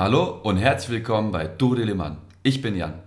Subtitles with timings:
[0.00, 2.16] Hallo und herzlich willkommen bei Dode Lehmann.
[2.42, 3.02] Ich bin Jan.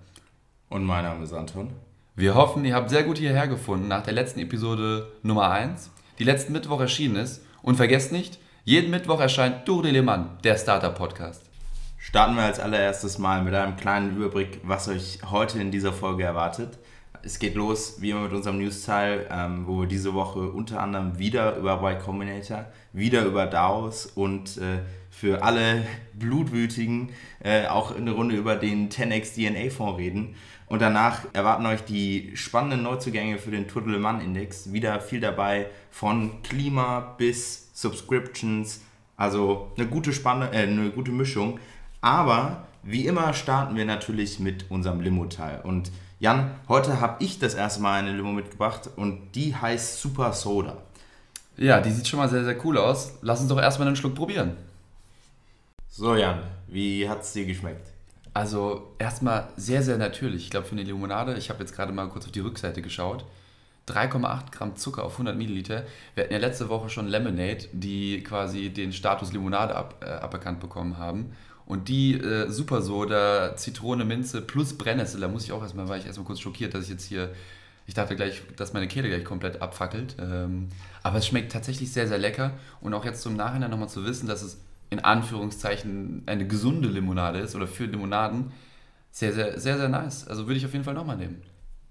[0.69, 1.71] Und mein Name ist Anton.
[2.15, 6.23] Wir hoffen, ihr habt sehr gut hierher gefunden nach der letzten Episode Nummer 1, die
[6.23, 7.43] letzten Mittwoch erschienen ist.
[7.63, 11.49] Und vergesst nicht, jeden Mittwoch erscheint Dode Lehmann, der Startup-Podcast.
[11.97, 16.21] Starten wir als allererstes mal mit einem kleinen Überblick, was euch heute in dieser Folge
[16.21, 16.77] erwartet.
[17.25, 21.17] Es geht los, wie immer, mit unserem News-Teil, ähm, wo wir diese Woche unter anderem
[21.17, 24.79] wieder über Y Combinator, wieder über DAOs und äh,
[25.09, 27.11] für alle Blutwütigen
[27.41, 30.35] äh, auch eine Runde über den 10x DNA-Fonds reden.
[30.67, 34.73] Und danach erwarten euch die spannenden Neuzugänge für den Tour de Le Mans Index.
[34.73, 38.81] Wieder viel dabei, von Klima bis Subscriptions.
[39.15, 41.61] Also eine gute, Spanne, äh, eine gute Mischung.
[42.01, 45.61] Aber wie immer starten wir natürlich mit unserem Limo-Teil.
[45.63, 45.89] Und
[46.23, 50.77] Jan, heute habe ich das erste Mal eine Limo mitgebracht und die heißt Super Soda.
[51.57, 53.15] Ja, die sieht schon mal sehr, sehr cool aus.
[53.21, 54.55] Lass uns doch erstmal einen Schluck probieren.
[55.89, 57.89] So, Jan, wie hat es dir geschmeckt?
[58.33, 60.45] Also, erstmal sehr, sehr natürlich.
[60.45, 63.25] Ich glaube, für eine Limonade, ich habe jetzt gerade mal kurz auf die Rückseite geschaut.
[63.89, 65.83] 3,8 Gramm Zucker auf 100 Milliliter.
[66.15, 70.61] Wir hatten ja letzte Woche schon Lemonade, die quasi den Status Limonade ab, äh, aberkannt
[70.61, 71.33] bekommen haben.
[71.73, 75.97] Und die äh, Super Soda, Zitrone, Minze plus Brennnessel, da muss ich auch erstmal, war
[75.97, 77.33] ich erstmal kurz schockiert, dass ich jetzt hier,
[77.87, 80.15] ich dachte gleich, dass meine Kehle gleich komplett abfackelt.
[80.19, 80.69] Ähm,
[81.01, 82.51] aber es schmeckt tatsächlich sehr, sehr lecker.
[82.79, 87.39] Und auch jetzt zum Nachhinein nochmal zu wissen, dass es in Anführungszeichen eine gesunde Limonade
[87.39, 88.51] ist oder für Limonaden,
[89.09, 90.27] sehr, sehr, sehr, sehr nice.
[90.27, 91.41] Also würde ich auf jeden Fall nochmal nehmen.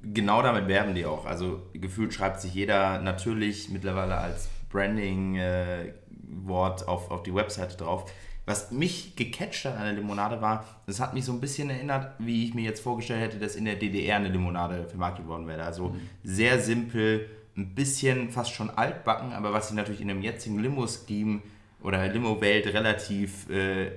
[0.00, 1.26] Genau damit werben die auch.
[1.26, 8.08] Also gefühlt schreibt sich jeder natürlich mittlerweile als Branding-Wort äh, auf, auf die Webseite drauf.
[8.44, 12.14] Was mich gecatcht hat an der Limonade war, das hat mich so ein bisschen erinnert,
[12.18, 15.62] wie ich mir jetzt vorgestellt hätte, dass in der DDR eine Limonade vermarktet worden wäre.
[15.62, 16.00] Also mhm.
[16.24, 21.42] sehr simpel, ein bisschen fast schon altbacken, aber was sich natürlich in dem jetzigen Limo-Scheme
[21.82, 23.90] oder Limo-Welt relativ äh,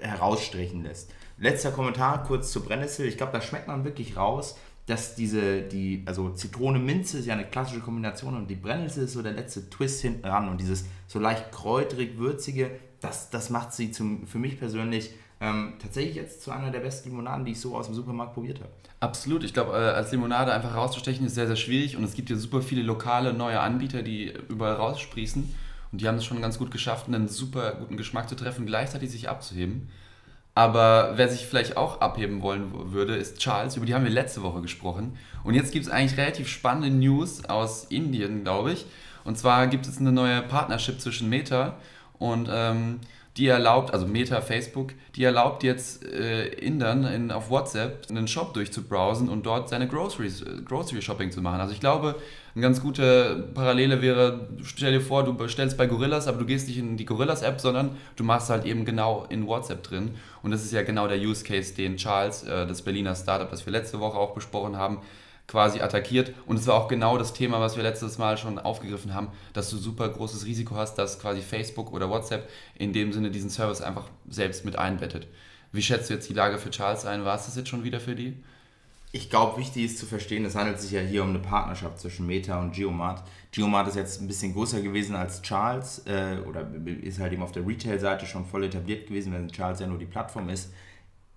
[0.00, 1.12] herausstrichen lässt.
[1.38, 3.06] Letzter Kommentar kurz zu Brennnessel.
[3.06, 7.34] Ich glaube, da schmeckt man wirklich raus, dass diese, die, also Zitrone, Minze ist ja
[7.34, 10.84] eine klassische Kombination und die Brennnessel ist so der letzte Twist hinten ran und dieses
[11.06, 12.70] so leicht kräuterig würzige,
[13.04, 15.10] das, das macht sie zum, für mich persönlich
[15.40, 18.60] ähm, tatsächlich jetzt zu einer der besten Limonaden, die ich so aus dem Supermarkt probiert
[18.60, 18.70] habe.
[19.00, 19.44] Absolut.
[19.44, 22.36] Ich glaube, äh, als Limonade einfach rauszustechen ist sehr, sehr schwierig und es gibt ja
[22.36, 25.54] super viele lokale neue Anbieter, die überall raussprießen.
[25.92, 29.10] Und die haben es schon ganz gut geschafft, einen super guten Geschmack zu treffen, gleichzeitig
[29.10, 29.90] sich abzuheben.
[30.54, 33.76] Aber wer sich vielleicht auch abheben wollen würde, ist Charles.
[33.76, 35.16] Über die haben wir letzte Woche gesprochen.
[35.42, 38.86] Und jetzt gibt es eigentlich relativ spannende News aus Indien, glaube ich.
[39.24, 41.76] Und zwar gibt es eine neue Partnership zwischen Meta
[42.18, 43.00] und ähm,
[43.36, 48.54] die erlaubt, also Meta, Facebook, die erlaubt jetzt äh, Indern in, auf WhatsApp einen Shop
[48.54, 51.60] durchzubrowsen und dort seine Groceries, äh, Grocery Shopping zu machen.
[51.60, 52.14] Also ich glaube,
[52.54, 56.68] eine ganz gute Parallele wäre, stell dir vor, du bestellst bei Gorillas, aber du gehst
[56.68, 60.12] nicht in die Gorillas-App, sondern du machst halt eben genau in WhatsApp drin.
[60.44, 63.66] Und das ist ja genau der Use Case, den Charles, äh, das Berliner Startup, das
[63.66, 64.98] wir letzte Woche auch besprochen haben,
[65.46, 66.32] quasi attackiert.
[66.46, 69.70] Und es war auch genau das Thema, was wir letztes Mal schon aufgegriffen haben, dass
[69.70, 73.80] du super großes Risiko hast, dass quasi Facebook oder WhatsApp in dem Sinne diesen Service
[73.80, 75.26] einfach selbst mit einbettet.
[75.72, 77.24] Wie schätzt du jetzt die Lage für Charles ein?
[77.24, 78.36] War es das jetzt schon wieder für die?
[79.10, 82.26] Ich glaube, wichtig ist zu verstehen, es handelt sich ja hier um eine Partnerschaft zwischen
[82.26, 83.22] Meta und Geomart.
[83.52, 86.66] Geomart ist jetzt ein bisschen größer gewesen als Charles äh, oder
[87.00, 90.06] ist halt eben auf der Retail-Seite schon voll etabliert gewesen, wenn Charles ja nur die
[90.06, 90.72] Plattform ist.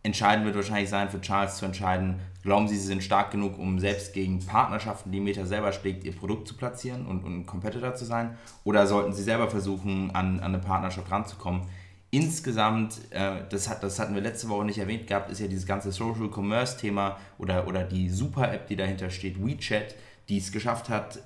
[0.04, 3.80] Entscheidend wird wahrscheinlich sein für Charles zu entscheiden, glauben Sie, Sie sind stark genug, um
[3.80, 7.94] selbst gegen Partnerschaften, die Meta selber schlägt, Ihr Produkt zu platzieren und, und ein Competitor
[7.96, 8.38] zu sein?
[8.64, 11.64] Oder sollten Sie selber versuchen, an, an eine Partnerschaft ranzukommen?
[12.10, 15.66] Insgesamt, äh, das, hat, das hatten wir letzte Woche nicht erwähnt gehabt, ist ja dieses
[15.66, 19.96] ganze Social Commerce Thema oder, oder die Super-App, die dahinter steht, WeChat,
[20.30, 21.20] die es geschafft hat,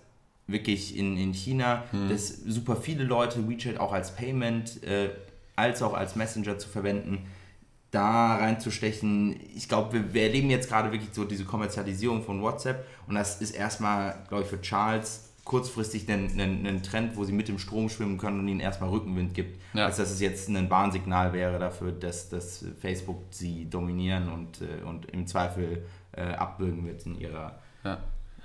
[0.47, 2.09] wirklich in, in China, hm.
[2.09, 5.09] dass super viele Leute WeChat auch als Payment äh,
[5.55, 7.27] als auch als Messenger zu verwenden
[7.91, 9.40] da reinzustechen.
[9.56, 13.41] Ich glaube, wir, wir, erleben jetzt gerade wirklich so diese Kommerzialisierung von WhatsApp und das
[13.41, 18.18] ist erstmal, glaube ich, für Charles kurzfristig ein, Trend, wo sie mit dem Strom schwimmen
[18.18, 19.85] können und ihnen erstmal Rückenwind gibt, ja.
[19.85, 24.83] als dass es jetzt ein Warnsignal wäre dafür, dass, dass Facebook sie dominieren und, äh,
[24.83, 27.98] und im Zweifel äh, abbürgen wird in ihrer ja.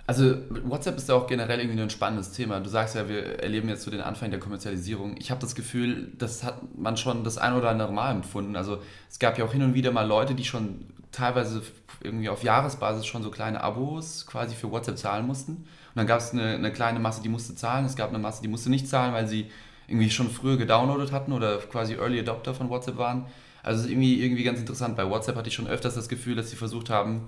[0.07, 2.61] Also WhatsApp ist ja auch generell irgendwie ein spannendes Thema.
[2.61, 5.17] Du sagst ja, wir erleben jetzt so den Anfang der Kommerzialisierung.
[5.19, 8.55] Ich habe das Gefühl, das hat man schon das ein oder andere Mal empfunden.
[8.55, 8.79] Also
[9.11, 11.63] es gab ja auch hin und wieder mal Leute, die schon teilweise
[12.03, 15.53] irgendwie auf Jahresbasis schon so kleine Abos quasi für WhatsApp zahlen mussten.
[15.53, 15.67] Und
[15.97, 17.85] dann gab es eine, eine kleine Masse, die musste zahlen.
[17.85, 19.51] Es gab eine Masse, die musste nicht zahlen, weil sie
[19.89, 23.27] irgendwie schon früher gedownloadet hatten oder quasi Early Adopter von WhatsApp waren.
[23.65, 24.97] Also irgendwie, irgendwie ganz interessant.
[24.97, 27.27] Bei WhatsApp hatte ich schon öfters das Gefühl, dass sie versucht haben,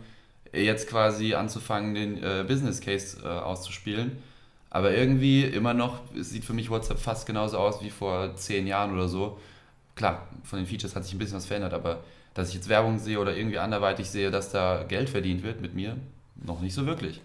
[0.53, 4.19] jetzt quasi anzufangen, den äh, Business Case äh, auszuspielen.
[4.71, 8.93] Aber irgendwie immer noch sieht für mich WhatsApp fast genauso aus wie vor zehn Jahren
[8.93, 9.39] oder so.
[9.95, 12.01] klar, von den Features hat sich ein bisschen was verändert, aber
[12.35, 15.75] dass ich jetzt Werbung sehe oder irgendwie anderweitig sehe, dass da Geld verdient wird mit
[15.75, 15.97] mir,
[16.37, 17.21] noch nicht so wirklich.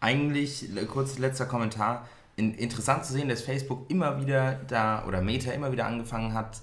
[0.00, 2.06] Eigentlich, kurz letzter Kommentar,
[2.36, 6.58] in, interessant zu sehen, dass Facebook immer wieder da oder Meta immer wieder angefangen hat,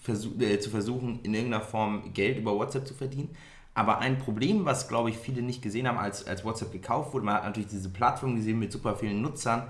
[0.00, 3.28] versuch, äh, zu versuchen, in irgendeiner Form Geld über WhatsApp zu verdienen.
[3.76, 7.26] Aber ein Problem, was glaube ich viele nicht gesehen haben, als, als WhatsApp gekauft wurde,
[7.26, 9.64] man hat natürlich diese Plattform gesehen mit super vielen Nutzern,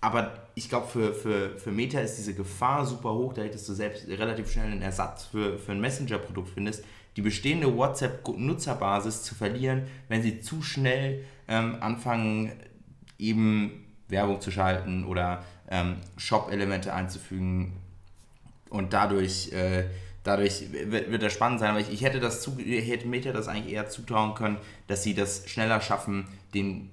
[0.00, 3.72] aber ich glaube, für, für, für Meta ist diese Gefahr super hoch, da dass du
[3.72, 6.84] selbst relativ schnell einen Ersatz für, für ein Messenger-Produkt findest,
[7.16, 12.50] die bestehende WhatsApp-Nutzerbasis zu verlieren, wenn sie zu schnell ähm, anfangen,
[13.16, 17.76] eben Werbung zu schalten oder ähm, Shop-Elemente einzufügen
[18.70, 19.84] und dadurch, äh,
[20.22, 21.70] dadurch wird, das spannend sein.
[21.70, 25.14] Aber ich, ich hätte, das zu, hätte Meta das eigentlich eher zutrauen können, dass sie
[25.14, 26.90] das schneller schaffen, den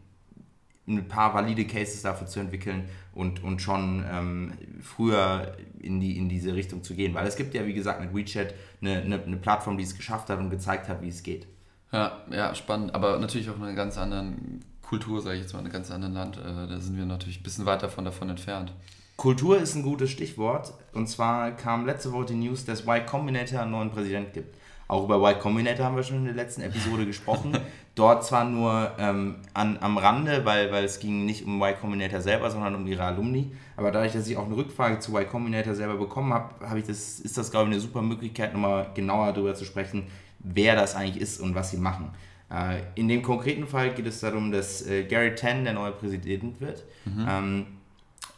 [0.87, 6.29] ein paar valide Cases dafür zu entwickeln und, und schon ähm, früher in, die, in
[6.29, 7.13] diese Richtung zu gehen.
[7.13, 10.29] Weil es gibt ja, wie gesagt, mit WeChat eine, eine, eine Plattform, die es geschafft
[10.29, 11.47] hat und gezeigt hat, wie es geht.
[11.91, 12.95] Ja, ja, spannend.
[12.95, 15.91] Aber natürlich auch in einer ganz anderen Kultur, sage ich jetzt mal, in einem ganz
[15.91, 16.37] anderen Land.
[16.37, 18.73] Äh, da sind wir natürlich ein bisschen weit davon, davon entfernt.
[19.19, 20.73] Kultur ist ein gutes Stichwort.
[20.93, 24.55] Und zwar kam letzte Woche die News, dass Y Combinator einen neuen Präsident gibt.
[24.87, 27.51] Auch über Y Combinator haben wir schon in der letzten Episode gesprochen.
[27.95, 32.21] Dort zwar nur ähm, an, am Rande, weil, weil es ging nicht um Y Combinator
[32.21, 33.51] selber, sondern um ihre Alumni.
[33.75, 36.85] Aber dadurch, dass ich auch eine Rückfrage zu Y Combinator selber bekommen habe, hab ich
[36.85, 40.07] das, ist das, glaube ich, eine super Möglichkeit, nochmal genauer darüber zu sprechen,
[40.39, 42.11] wer das eigentlich ist und was sie machen.
[42.49, 46.61] Äh, in dem konkreten Fall geht es darum, dass äh, Gary Tan der neue Präsident
[46.61, 46.85] wird.
[47.03, 47.27] Mhm.
[47.29, 47.65] Ähm,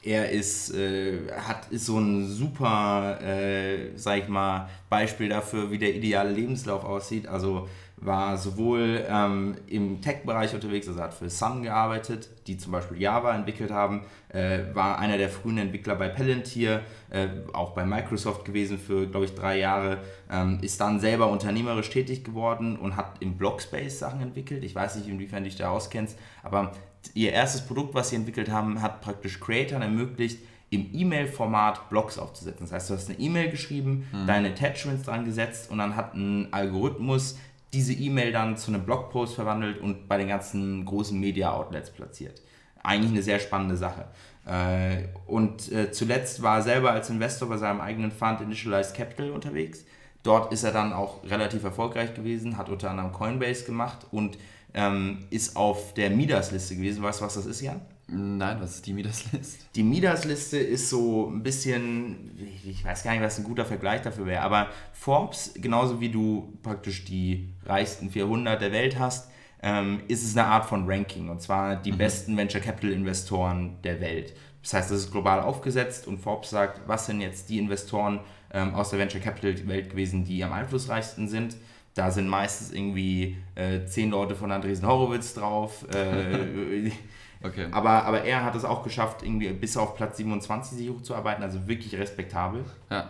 [0.03, 5.77] er ist, äh, hat, ist so ein super, äh, sag ich mal, Beispiel dafür, wie
[5.77, 7.27] der ideale Lebenslauf aussieht.
[7.27, 7.68] Also
[7.98, 13.36] war sowohl ähm, im Tech-Bereich unterwegs, also hat für Sun gearbeitet, die zum Beispiel Java
[13.36, 16.81] entwickelt haben, äh, war einer der frühen Entwickler bei Palantir,
[17.12, 20.00] äh, auch bei Microsoft gewesen für, glaube ich, drei Jahre,
[20.31, 24.63] ähm, ist dann selber unternehmerisch tätig geworden und hat im Blockspace Sachen entwickelt.
[24.63, 26.71] Ich weiß nicht, inwiefern du dich da auskennst, aber
[27.13, 30.39] ihr erstes Produkt, was sie entwickelt haben, hat praktisch Creators ermöglicht,
[30.69, 32.65] im E-Mail-Format Blogs aufzusetzen.
[32.65, 34.25] Das heißt, du hast eine E-Mail geschrieben, mhm.
[34.25, 37.38] deine Attachments dran gesetzt und dann hat ein Algorithmus
[37.74, 42.42] diese E-Mail dann zu einem Blogpost verwandelt und bei den ganzen großen Media-Outlets platziert.
[42.83, 44.06] Eigentlich eine sehr spannende Sache.
[44.45, 49.31] Äh, und äh, zuletzt war er selber als Investor bei seinem eigenen Fund Initialized Capital
[49.31, 49.86] unterwegs.
[50.24, 54.38] Dort ist er dann auch relativ erfolgreich gewesen, hat unter anderem Coinbase gemacht und
[54.73, 57.03] ähm, ist auf der Midas-Liste gewesen.
[57.03, 57.81] Weißt du, was das ist, Jan?
[58.07, 59.65] Nein, was ist die Midas-Liste?
[59.75, 64.25] Die Midas-Liste ist so ein bisschen, ich weiß gar nicht, was ein guter Vergleich dafür
[64.25, 69.29] wäre, aber Forbes, genauso wie du praktisch die reichsten 400 der Welt hast,
[69.63, 71.97] ähm, ist es eine Art von Ranking und zwar die mhm.
[72.00, 74.33] besten Venture Capital Investoren der Welt.
[74.62, 78.19] Das heißt, das ist global aufgesetzt und Forbes sagt, was sind jetzt die Investoren
[78.53, 81.56] ähm, aus der Venture Capital Welt gewesen, die am einflussreichsten sind.
[81.94, 85.86] Da sind meistens irgendwie äh, zehn Leute von Andresen Horowitz drauf.
[85.94, 86.92] Äh,
[87.44, 87.68] Okay.
[87.72, 91.68] Aber, aber er hat es auch geschafft, irgendwie bis auf Platz 27 sich hochzuarbeiten, also
[91.68, 92.64] wirklich respektabel.
[92.90, 93.10] Ja.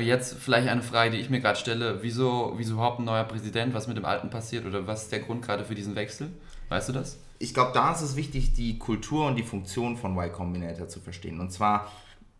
[0.00, 2.02] Jetzt vielleicht eine Frage, die ich mir gerade stelle.
[2.02, 3.74] Wieso, wieso überhaupt ein neuer Präsident?
[3.74, 4.66] Was mit dem Alten passiert?
[4.66, 6.30] Oder was ist der Grund gerade für diesen Wechsel?
[6.68, 7.20] Weißt du das?
[7.38, 10.98] Ich glaube, da ist es wichtig, die Kultur und die Funktion von Y Combinator zu
[10.98, 11.38] verstehen.
[11.38, 11.92] Und zwar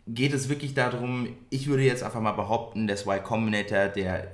[0.09, 4.33] geht es wirklich darum, ich würde jetzt einfach mal behaupten, dass Y Combinator der, der,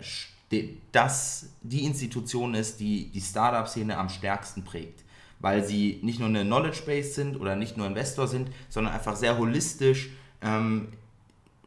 [0.92, 5.04] das die Institution ist, die die Startup-Szene am stärksten prägt
[5.40, 9.16] weil sie nicht nur eine Knowledge Base sind oder nicht nur Investor sind, sondern einfach
[9.16, 10.10] sehr holistisch
[10.42, 10.88] ähm,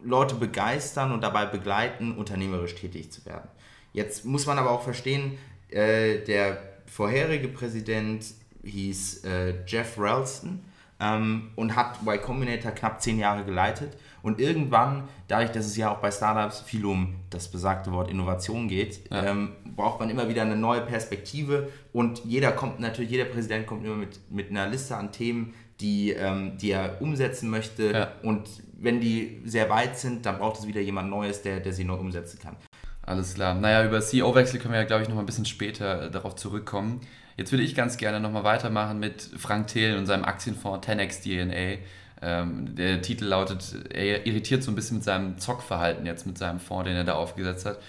[0.04, 3.48] Leute begeistern und dabei begleiten, unternehmerisch tätig zu werden.
[3.92, 5.38] Jetzt muss man aber auch verstehen,
[5.70, 8.26] äh, der vorherige Präsident
[8.64, 10.64] hieß äh, Jeff Ralston
[11.00, 13.98] ähm, und hat Y Combinator knapp zehn Jahre geleitet.
[14.24, 18.70] Und irgendwann, dadurch, dass es ja auch bei Startups viel um das besagte Wort Innovation
[18.70, 19.26] geht, ja.
[19.26, 21.70] ähm, braucht man immer wieder eine neue Perspektive.
[21.92, 26.12] Und jeder kommt natürlich, jeder Präsident kommt immer mit, mit einer Liste an Themen, die,
[26.12, 27.92] ähm, die er umsetzen möchte.
[27.92, 28.12] Ja.
[28.24, 28.48] Und
[28.80, 31.96] wenn die sehr weit sind, dann braucht es wieder jemand Neues, der, der sie neu
[31.96, 32.56] umsetzen kann.
[33.02, 33.54] Alles klar.
[33.54, 37.02] Naja, über CEO-Wechsel können wir ja, glaube ich, noch mal ein bisschen später darauf zurückkommen.
[37.36, 41.84] Jetzt würde ich ganz gerne nochmal weitermachen mit Frank Thelen und seinem Aktienfonds 10x DNA.
[42.26, 46.60] Ähm, der Titel lautet, er irritiert so ein bisschen mit seinem Zockverhalten jetzt, mit seinem
[46.60, 47.80] Fonds, den er da aufgesetzt hat.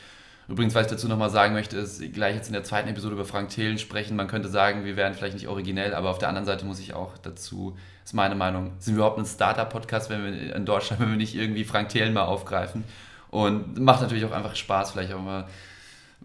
[0.48, 3.24] Übrigens, was ich dazu nochmal sagen möchte, ist gleich jetzt in der zweiten Episode über
[3.24, 4.16] Frank Thelen sprechen.
[4.16, 6.94] Man könnte sagen, wir wären vielleicht nicht originell, aber auf der anderen Seite muss ich
[6.94, 11.10] auch dazu, ist meine Meinung, sind wir überhaupt ein Startup-Podcast, wenn wir in Deutschland, wenn
[11.10, 12.84] wir nicht irgendwie Frank Thelen mal aufgreifen.
[13.30, 15.46] Und macht natürlich auch einfach Spaß, vielleicht auch mal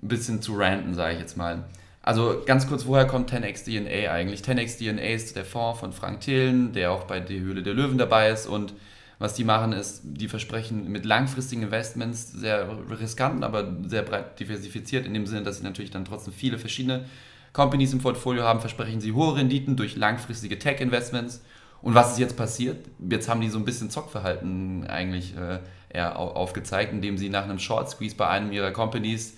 [0.02, 1.64] ein bisschen zu ranten, sage ich jetzt mal.
[2.02, 4.42] Also ganz kurz, woher kommt 10x DNA eigentlich?
[4.42, 7.98] 10x DNA ist der Fonds von Frank Thelen, der auch bei Die Höhle der Löwen
[7.98, 8.74] dabei ist und
[9.22, 15.06] Was die machen ist, die versprechen mit langfristigen Investments sehr riskant, aber sehr breit diversifiziert,
[15.06, 17.04] in dem Sinne, dass sie natürlich dann trotzdem viele verschiedene
[17.52, 21.42] Companies im Portfolio haben, versprechen sie hohe Renditen durch langfristige Tech-Investments.
[21.82, 22.88] Und was ist jetzt passiert?
[23.10, 27.60] Jetzt haben die so ein bisschen Zockverhalten eigentlich äh, eher aufgezeigt, indem sie nach einem
[27.60, 29.36] Short Squeeze bei einem ihrer Companies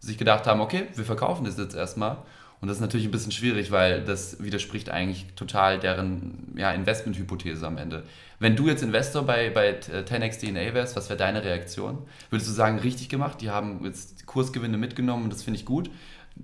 [0.00, 2.18] sich gedacht haben, okay, wir verkaufen das jetzt erstmal.
[2.60, 7.66] Und das ist natürlich ein bisschen schwierig, weil das widerspricht eigentlich total deren ja, Investment-Hypothese
[7.66, 8.04] am Ende.
[8.38, 11.98] Wenn du jetzt Investor bei, bei 10x DNA wärst, was wäre deine Reaktion?
[12.30, 15.90] Würdest du sagen, richtig gemacht, die haben jetzt Kursgewinne mitgenommen und das finde ich gut?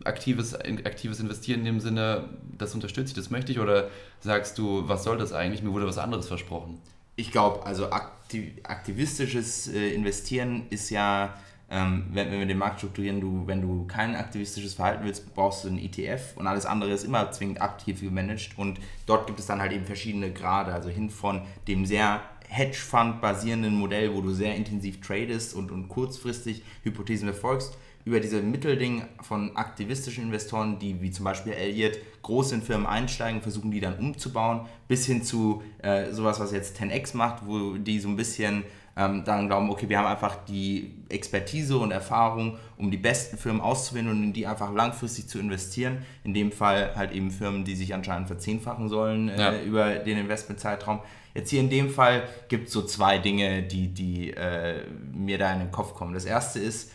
[0.05, 2.25] Aktives, aktives Investieren in dem Sinne,
[2.57, 3.61] das unterstütze ich, das möchte ich?
[3.61, 3.89] Oder
[4.21, 5.63] sagst du, was soll das eigentlich?
[5.63, 6.79] Mir wurde was anderes versprochen.
[7.17, 11.35] Ich glaube, also aktiv, aktivistisches äh, Investieren ist ja
[11.73, 15.65] ähm, wenn, wenn, wir den Markt strukturieren, du, wenn du kein aktivistisches Verhalten willst, brauchst
[15.65, 19.47] du einen ETF und alles andere ist immer zwingend aktiv gemanagt und dort gibt es
[19.47, 24.55] dann halt eben verschiedene Grade, also hin von dem sehr Hedgefund-basierenden Modell, wo du sehr
[24.55, 31.11] intensiv tradest und, und kurzfristig Hypothesen verfolgst, über diese Mittelding von aktivistischen Investoren, die wie
[31.11, 36.11] zum Beispiel Elliott groß in Firmen einsteigen, versuchen die dann umzubauen, bis hin zu äh,
[36.11, 38.65] sowas, was jetzt 10x macht, wo die so ein bisschen
[38.97, 43.63] ähm, dann glauben, okay, wir haben einfach die Expertise und Erfahrung, um die besten Firmen
[43.63, 45.99] auszuwählen und in die einfach langfristig zu investieren.
[46.25, 49.63] In dem Fall halt eben Firmen, die sich anscheinend verzehnfachen sollen äh, ja.
[49.63, 51.01] über den Investmentzeitraum.
[51.35, 54.83] Jetzt hier in dem Fall gibt es so zwei Dinge, die, die äh,
[55.13, 56.13] mir da in den Kopf kommen.
[56.13, 56.91] Das erste ist,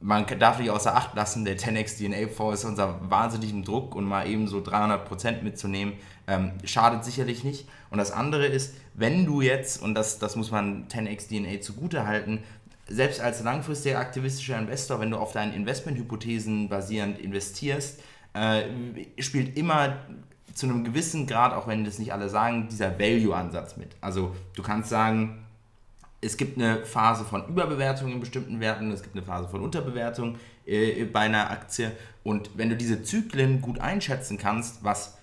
[0.00, 4.04] man darf nicht außer Acht lassen, der 10x DNA Fonds ist unser wahnsinnigen Druck und
[4.04, 5.94] mal eben so 300% mitzunehmen,
[6.26, 7.68] ähm, schadet sicherlich nicht.
[7.90, 12.06] Und das andere ist, wenn du jetzt, und das, das muss man 10x DNA zugute
[12.06, 12.42] halten,
[12.88, 18.00] selbst als langfristiger aktivistischer Investor, wenn du auf deinen Investmenthypothesen basierend investierst,
[18.34, 18.62] äh,
[19.18, 19.96] spielt immer
[20.54, 23.96] zu einem gewissen Grad, auch wenn das nicht alle sagen, dieser Value-Ansatz mit.
[24.00, 25.45] Also du kannst sagen,
[26.20, 30.36] es gibt eine Phase von Überbewertung in bestimmten Werten, es gibt eine Phase von Unterbewertung
[30.64, 31.92] äh, bei einer Aktie.
[32.24, 35.18] Und wenn du diese Zyklen gut einschätzen kannst, was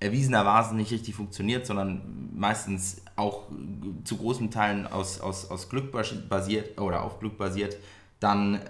[0.00, 3.44] erwiesenermaßen nicht richtig funktioniert, sondern meistens auch
[4.04, 5.90] zu großen Teilen aus, aus, aus Glück
[6.28, 7.76] basiert oder auf Glück basiert,
[8.20, 8.60] dann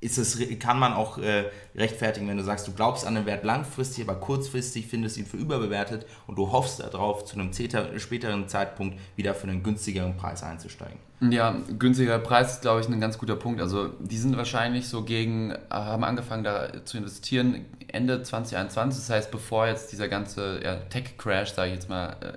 [0.00, 3.44] ist es, kann man auch äh, rechtfertigen, wenn du sagst, du glaubst an den Wert
[3.44, 8.98] langfristig, aber kurzfristig findest ihn für überbewertet und du hoffst darauf, zu einem späteren Zeitpunkt
[9.16, 10.98] wieder für einen günstigeren Preis einzusteigen.
[11.20, 13.62] Ja, günstiger Preis ist, glaube ich, ein ganz guter Punkt.
[13.62, 19.30] Also die sind wahrscheinlich so gegen, haben angefangen da zu investieren Ende 2021, das heißt,
[19.30, 22.32] bevor jetzt dieser ganze ja, Tech-Crash, sage ich jetzt mal, äh,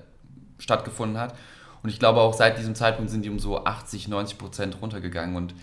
[0.60, 1.36] stattgefunden hat.
[1.84, 5.36] Und ich glaube auch seit diesem Zeitpunkt sind die um so 80, 90 Prozent runtergegangen
[5.36, 5.54] und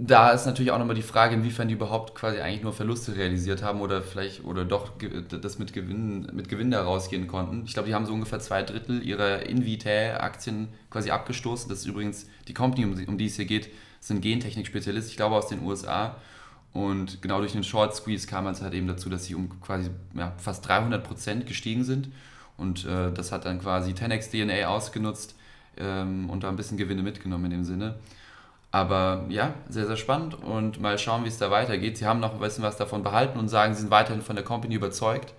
[0.00, 3.62] da ist natürlich auch nochmal die Frage, inwiefern die überhaupt quasi eigentlich nur Verluste realisiert
[3.62, 4.92] haben oder vielleicht oder doch
[5.40, 7.64] das mit Gewinn, mit Gewinn da rausgehen konnten.
[7.66, 11.68] Ich glaube, die haben so ungefähr zwei Drittel ihrer Invitae-Aktien quasi abgestoßen.
[11.68, 13.70] Das ist übrigens die Company, um die es hier geht,
[14.00, 16.16] sind Gentechnik-Spezialist, ich glaube aus den USA.
[16.72, 19.90] Und genau durch den Short Squeeze kam es halt eben dazu, dass sie um quasi
[20.14, 22.08] ja, fast 300 Prozent gestiegen sind.
[22.56, 25.34] Und äh, das hat dann quasi 10x DNA ausgenutzt
[25.76, 27.96] ähm, und da ein bisschen Gewinne mitgenommen in dem Sinne.
[28.70, 31.96] Aber ja, sehr, sehr spannend und mal schauen, wie es da weitergeht.
[31.96, 34.44] Sie haben noch ein bisschen was davon behalten und sagen, sie sind weiterhin von der
[34.44, 35.32] Company überzeugt.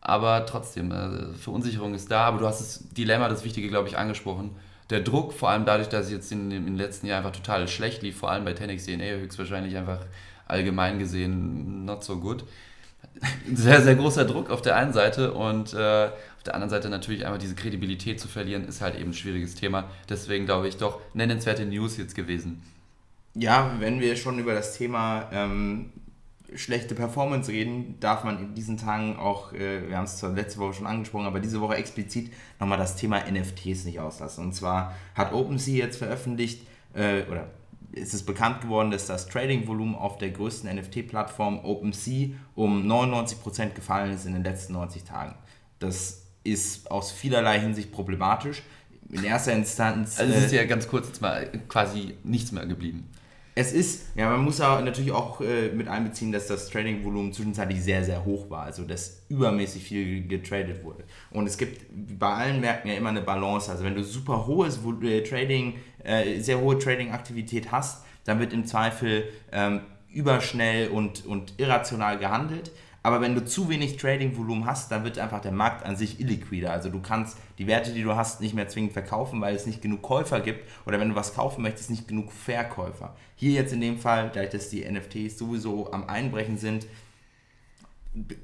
[0.00, 2.22] Aber trotzdem, äh, Verunsicherung ist da.
[2.26, 4.50] Aber du hast das Dilemma, das Wichtige, glaube ich, angesprochen.
[4.90, 7.68] Der Druck, vor allem dadurch, dass es jetzt in, in den letzten Jahren einfach total
[7.68, 10.00] schlecht lief, vor allem bei 10x DNA höchstwahrscheinlich einfach
[10.46, 12.44] allgemein gesehen not so good.
[13.52, 16.10] Sehr, sehr großer Druck auf der einen Seite und äh,
[16.44, 19.90] der anderen Seite natürlich einmal diese Kredibilität zu verlieren, ist halt eben ein schwieriges Thema.
[20.08, 22.62] Deswegen glaube ich doch nennenswerte News jetzt gewesen.
[23.34, 25.92] Ja, wenn wir schon über das Thema ähm,
[26.54, 30.58] schlechte Performance reden, darf man in diesen Tagen auch, äh, wir haben es zwar letzte
[30.58, 34.44] Woche schon angesprochen, aber diese Woche explizit nochmal das Thema NFTs nicht auslassen.
[34.44, 37.48] Und zwar hat OpenSea jetzt veröffentlicht, äh, oder
[37.92, 44.12] ist es bekannt geworden, dass das Trading-Volumen auf der größten NFT-Plattform OpenSea um 99% gefallen
[44.12, 45.34] ist in den letzten 90 Tagen.
[45.78, 48.62] Das ist aus vielerlei Hinsicht problematisch.
[49.10, 50.20] In erster Instanz.
[50.20, 53.08] Also es ist äh, ja ganz kurz jetzt mal quasi nichts mehr geblieben.
[53.54, 57.82] Es ist, ja, man muss ja natürlich auch äh, mit einbeziehen, dass das Trading-Volumen zwischenzeitlich
[57.82, 61.02] sehr, sehr hoch war, also dass übermäßig viel getradet wurde.
[61.32, 63.68] Und es gibt bei allen Märkten ja immer eine Balance.
[63.68, 65.74] Also wenn du super hohes äh, Trading,
[66.04, 69.80] äh, sehr hohe Trading-Aktivität hast, dann wird im Zweifel ähm,
[70.12, 72.70] überschnell und, und irrational gehandelt.
[73.02, 76.72] Aber wenn du zu wenig Trading-Volumen hast, dann wird einfach der Markt an sich illiquider.
[76.72, 79.80] Also du kannst die Werte, die du hast, nicht mehr zwingend verkaufen, weil es nicht
[79.80, 80.68] genug Käufer gibt.
[80.84, 83.16] Oder wenn du was kaufen möchtest, nicht genug Verkäufer.
[83.36, 86.86] Hier jetzt in dem Fall, dadurch, dass die NFTs sowieso am Einbrechen sind,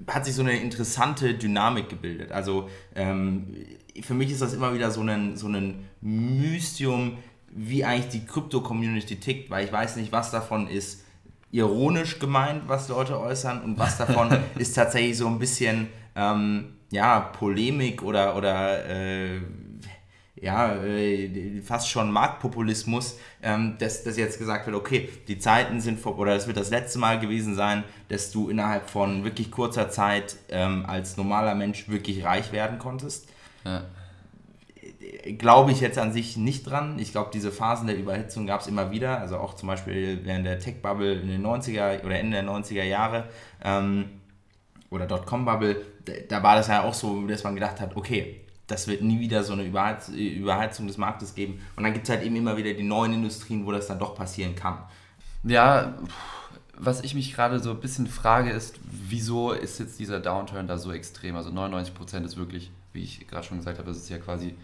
[0.07, 2.31] hat sich so eine interessante Dynamik gebildet.
[2.31, 3.55] Also ähm,
[4.03, 7.19] für mich ist das immer wieder so ein, so ein Mystium,
[7.51, 11.04] wie eigentlich die Krypto-Community tickt, weil ich weiß nicht, was davon ist
[11.55, 17.21] ironisch gemeint, was Leute äußern und was davon ist tatsächlich so ein bisschen ähm, ja,
[17.21, 19.41] Polemik oder, oder äh,
[20.35, 26.01] ja, äh, fast schon Marktpopulismus, ähm, dass, dass jetzt gesagt wird, okay, die Zeiten sind
[26.01, 29.91] vor, oder es wird das letzte Mal gewesen sein, dass du innerhalb von wirklich kurzer
[29.91, 33.29] Zeit ähm, als normaler Mensch wirklich reich werden konntest.
[33.65, 33.85] Ja
[35.39, 36.99] glaube ich jetzt an sich nicht dran.
[36.99, 39.19] Ich glaube, diese Phasen der Überhitzung gab es immer wieder.
[39.19, 43.29] Also auch zum Beispiel während der Tech-Bubble in den 90er oder Ende der 90er Jahre
[43.63, 44.07] ähm,
[44.91, 45.83] oder Dotcom-Bubble,
[46.29, 49.45] da war das ja auch so, dass man gedacht hat, okay, das wird nie wieder
[49.45, 51.61] so eine Überheiz Überheizung des Marktes geben.
[51.77, 54.15] Und dann gibt es halt eben immer wieder die neuen Industrien, wo das dann doch
[54.15, 54.79] passieren kann.
[55.43, 55.95] Ja,
[56.77, 60.79] was ich mich gerade so ein bisschen frage, ist, wieso ist jetzt dieser Downturn da
[60.79, 61.37] so extrem?
[61.37, 64.55] Also 99% ist wirklich, wie ich gerade schon gesagt habe, das ist ja quasi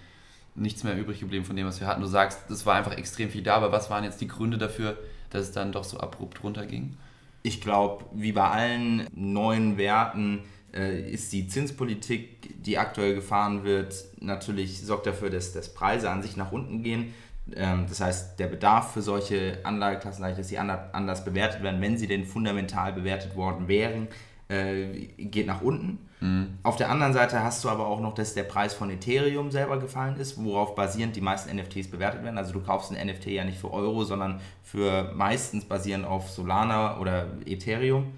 [0.60, 2.00] nichts mehr übrig geblieben von dem, was wir hatten.
[2.00, 4.96] Du sagst, es war einfach extrem viel da, aber was waren jetzt die Gründe dafür,
[5.30, 6.96] dass es dann doch so abrupt runterging?
[7.42, 10.40] Ich glaube, wie bei allen neuen Werten
[10.74, 16.22] äh, ist die Zinspolitik, die aktuell gefahren wird, natürlich sorgt dafür, dass, dass Preise an
[16.22, 17.14] sich nach unten gehen.
[17.56, 22.06] Ähm, das heißt, der Bedarf für solche Anlageklassen, dass sie anders bewertet werden, wenn sie
[22.06, 24.08] denn fundamental bewertet worden wären,
[24.50, 25.98] äh, geht nach unten.
[26.20, 26.58] Mhm.
[26.62, 29.78] Auf der anderen Seite hast du aber auch noch, dass der Preis von Ethereum selber
[29.78, 32.36] gefallen ist, worauf basierend die meisten NFTs bewertet werden.
[32.36, 36.98] Also du kaufst ein NFT ja nicht für Euro, sondern für meistens basierend auf Solana
[36.98, 38.12] oder Ethereum.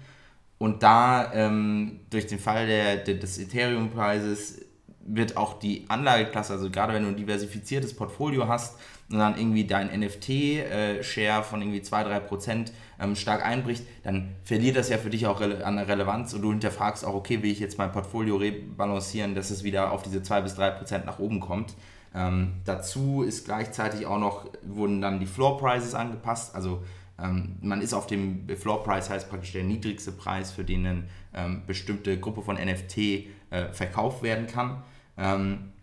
[0.57, 4.62] Und da ähm, durch den Fall der, der des Ethereum-Preises
[5.05, 8.77] wird auch die Anlageklasse, also gerade wenn du ein diversifiziertes Portfolio hast,
[9.13, 14.89] und dann irgendwie dein NFT-Share äh, von irgendwie 2-3% ähm, stark einbricht, dann verliert das
[14.89, 17.91] ja für dich auch an Relevanz und du hinterfragst auch, okay, will ich jetzt mein
[17.91, 21.75] Portfolio rebalancieren, dass es wieder auf diese 2-3% nach oben kommt.
[22.15, 26.81] Ähm, dazu ist gleichzeitig auch noch, wurden dann die Floor Prices angepasst, also
[27.21, 31.03] ähm, man ist auf dem Floor Price, heißt praktisch der niedrigste Preis, für den eine
[31.33, 34.83] ähm, bestimmte Gruppe von NFT äh, verkauft werden kann.
[35.17, 35.73] Ähm,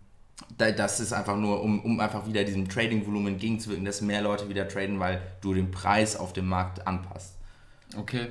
[0.57, 4.67] das ist einfach nur, um, um einfach wieder diesem Trading-Volumen entgegenzuwirken, dass mehr Leute wieder
[4.67, 7.35] traden, weil du den Preis auf dem Markt anpasst.
[7.97, 8.29] Okay.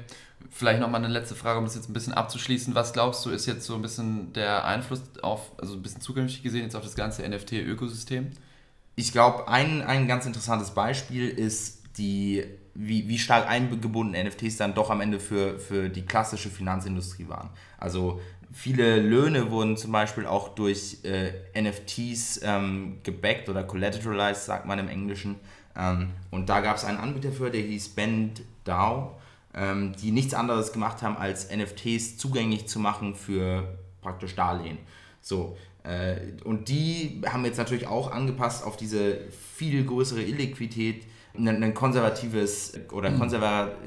[0.51, 2.75] Vielleicht nochmal eine letzte Frage, um das jetzt ein bisschen abzuschließen.
[2.75, 6.43] Was glaubst du, ist jetzt so ein bisschen der Einfluss auf, also ein bisschen zukünftig
[6.43, 8.31] gesehen, jetzt auf das ganze NFT-Ökosystem?
[8.97, 14.75] Ich glaube, ein, ein ganz interessantes Beispiel ist die, wie, wie stark eingebunden NFTs dann
[14.75, 17.51] doch am Ende für, für die klassische Finanzindustrie waren.
[17.79, 18.21] Also
[18.53, 24.79] viele Löhne wurden zum Beispiel auch durch äh, NFTs ähm, gebackt oder collateralized, sagt man
[24.79, 25.37] im Englischen.
[25.77, 29.19] Ähm, und da gab es einen Anbieter für, der hieß BendDAO,
[29.55, 34.79] ähm, die nichts anderes gemacht haben, als NFTs zugänglich zu machen für praktisch Darlehen.
[35.21, 39.19] So, äh, und die haben jetzt natürlich auch angepasst auf diese
[39.57, 43.31] viel größere Illiquidität ein, konservatives oder mhm.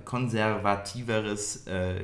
[0.06, 1.96] konservativeres äh,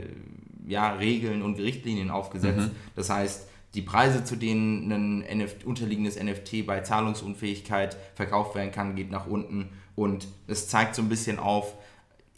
[0.69, 2.69] ja, Regeln und Richtlinien aufgesetzt.
[2.69, 2.75] Mhm.
[2.95, 8.95] Das heißt, die Preise, zu denen ein NFT, unterliegendes NFT bei Zahlungsunfähigkeit verkauft werden kann,
[8.95, 9.69] geht nach unten.
[9.95, 11.75] Und es zeigt so ein bisschen auf,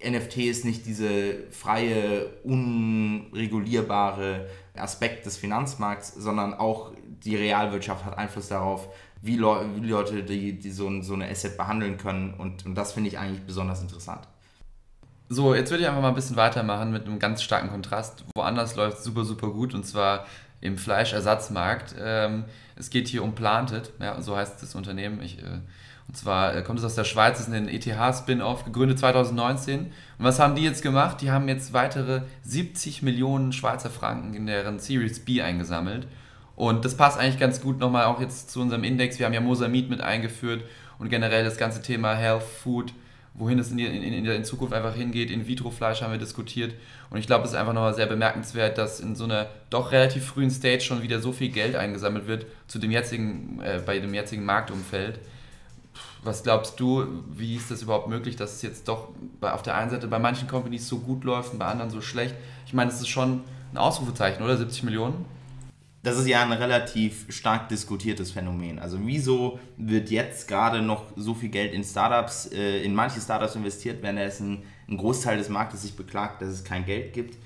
[0.04, 6.92] NFT ist nicht diese freie, unregulierbare Aspekt des Finanzmarkts, sondern auch
[7.24, 8.88] die Realwirtschaft hat Einfluss darauf,
[9.22, 12.34] wie, Le wie Leute die, die so, so eine Asset behandeln können.
[12.34, 14.28] Und, und das finde ich eigentlich besonders interessant.
[15.34, 18.26] So, jetzt würde ich einfach mal ein bisschen weitermachen mit einem ganz starken Kontrast.
[18.36, 20.26] Woanders läuft es super, super gut und zwar
[20.60, 21.96] im Fleischersatzmarkt.
[21.98, 22.44] Ähm,
[22.76, 25.22] es geht hier um Planted, ja, so heißt das Unternehmen.
[25.22, 25.62] Ich, äh,
[26.10, 29.80] und zwar äh, kommt es aus der Schweiz, ist ein ETH-Spin-Off, gegründet 2019.
[29.80, 31.22] Und was haben die jetzt gemacht?
[31.22, 36.08] Die haben jetzt weitere 70 Millionen Schweizer Franken in deren Series B eingesammelt.
[36.58, 39.18] Und das passt eigentlich ganz gut nochmal auch jetzt zu unserem Index.
[39.18, 40.66] Wir haben ja Mosamid mit eingeführt
[41.00, 42.92] und generell das ganze Thema Health, Food
[43.34, 45.32] wohin es in, in, in, in Zukunft einfach hingeht.
[45.32, 46.74] In-vitro-Fleisch haben wir diskutiert.
[47.10, 50.26] Und ich glaube, es ist einfach nochmal sehr bemerkenswert, dass in so einer doch relativ
[50.26, 54.14] frühen Stage schon wieder so viel Geld eingesammelt wird zu dem jetzigen, äh, bei dem
[54.14, 55.20] jetzigen Marktumfeld.
[56.24, 59.76] Was glaubst du, wie ist das überhaupt möglich, dass es jetzt doch bei, auf der
[59.76, 62.36] einen Seite bei manchen Companies so gut läuft und bei anderen so schlecht?
[62.68, 63.42] Ich meine, das ist schon
[63.72, 64.58] ein Ausrufezeichen, oder?
[64.58, 65.26] 70 Millionen?
[66.04, 68.80] Das ist ja ein relativ stark diskutiertes Phänomen.
[68.80, 73.56] Also wieso wird jetzt gerade noch so viel Geld in Startups, äh, in manche Startups
[73.56, 77.38] investiert, wenn es ein, ein, Großteil des Marktes sich beklagt, dass es kein Geld gibt?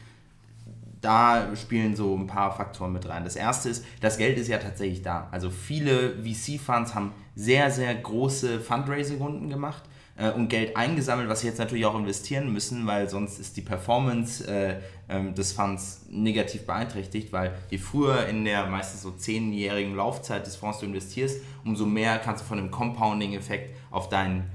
[1.02, 3.26] Da spielen so ein paar Faktoren mit rein.
[3.26, 5.28] Das erste ist, das Geld ist ja tatsächlich da.
[5.32, 9.84] Also viele VC-Funds haben sehr, sehr große Fundraising-Runden gemacht.
[10.18, 13.62] Äh, und Geld eingesammelt, was sie jetzt natürlich auch investieren müssen, weil sonst ist die
[13.62, 19.96] Performance äh, ähm, des Fonds negativ beeinträchtigt, weil je früher in der meistens so zehnjährigen
[19.96, 24.50] Laufzeit des Fonds du investierst, umso mehr kannst du von dem Compounding-Effekt auf deinen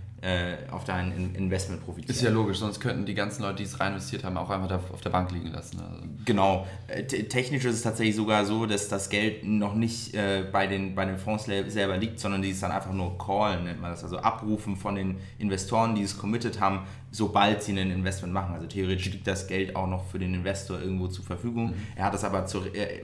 [0.71, 2.15] auf dein Investment profitieren.
[2.15, 4.91] Ist ja logisch, sonst könnten die ganzen Leute, die es rein investiert haben, auch einfach
[4.93, 5.81] auf der Bank liegen lassen.
[5.81, 6.03] Also.
[6.25, 6.67] Genau.
[6.89, 10.95] Äh, technisch ist es tatsächlich sogar so, dass das Geld noch nicht äh, bei, den,
[10.95, 14.03] bei den Fonds selber liegt, sondern die es dann einfach nur callen, nennt man das.
[14.03, 16.81] Also abrufen von den Investoren, die es committed haben,
[17.11, 18.55] sobald sie ein Investment machen.
[18.55, 21.69] Also theoretisch liegt das Geld auch noch für den Investor irgendwo zur Verfügung.
[21.69, 21.75] Mhm.
[21.97, 23.03] Er hat das aber zu, äh,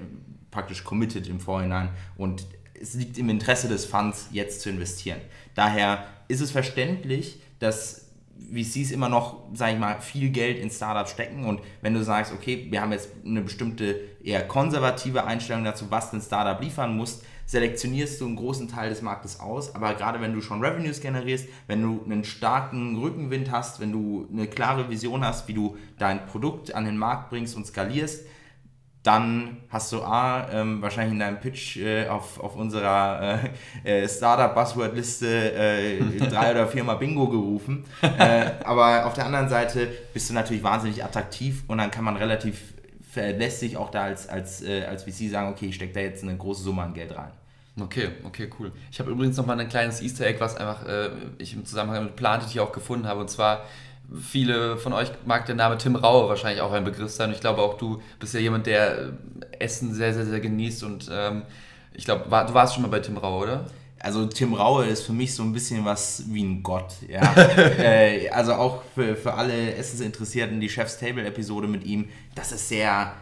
[0.50, 2.46] praktisch committed im Vorhinein und
[2.80, 5.20] es liegt im Interesse des Funds, jetzt zu investieren.
[5.54, 8.06] Daher ist es verständlich, dass
[8.52, 12.32] VCs immer noch, sage ich mal, viel Geld in Startups stecken und wenn du sagst,
[12.32, 17.22] okay, wir haben jetzt eine bestimmte eher konservative Einstellung dazu, was ein Startup liefern muss,
[17.46, 21.48] selektionierst du einen großen Teil des Marktes aus, aber gerade wenn du schon Revenues generierst,
[21.66, 26.26] wenn du einen starken Rückenwind hast, wenn du eine klare Vision hast, wie du dein
[26.26, 28.26] Produkt an den Markt bringst und skalierst,
[29.06, 33.40] dann hast du A, ähm, wahrscheinlich in deinem Pitch äh, auf, auf unserer
[33.84, 37.84] äh, äh Startup-Buzzword-Liste äh, drei oder viermal Bingo gerufen.
[38.02, 42.16] Äh, aber auf der anderen Seite bist du natürlich wahnsinnig attraktiv und dann kann man
[42.16, 42.74] relativ
[43.12, 46.36] verlässlich auch da als, als, äh, als VC sagen, okay, ich stecke da jetzt eine
[46.36, 47.30] große Summe an Geld rein.
[47.80, 48.72] Okay, okay, cool.
[48.90, 50.80] Ich habe übrigens noch mal ein kleines Easter Egg, was einfach
[51.36, 53.20] ich im Zusammenhang mit Planted hier auch gefunden habe.
[53.20, 53.66] Und zwar
[54.14, 57.32] viele von euch mag der Name Tim Raue wahrscheinlich auch ein Begriff sein.
[57.32, 59.12] Ich glaube auch du bist ja jemand, der äh,
[59.58, 61.42] Essen sehr, sehr, sehr genießt und ähm,
[61.92, 63.66] ich glaube, war, du warst schon mal bei Tim Raue, oder?
[63.98, 66.94] Also Tim Raue ist für mich so ein bisschen was wie ein Gott.
[67.08, 67.34] Ja.
[67.78, 73.12] äh, also auch für, für alle Essensinteressierten, die Chef's Table-Episode mit ihm, das ist sehr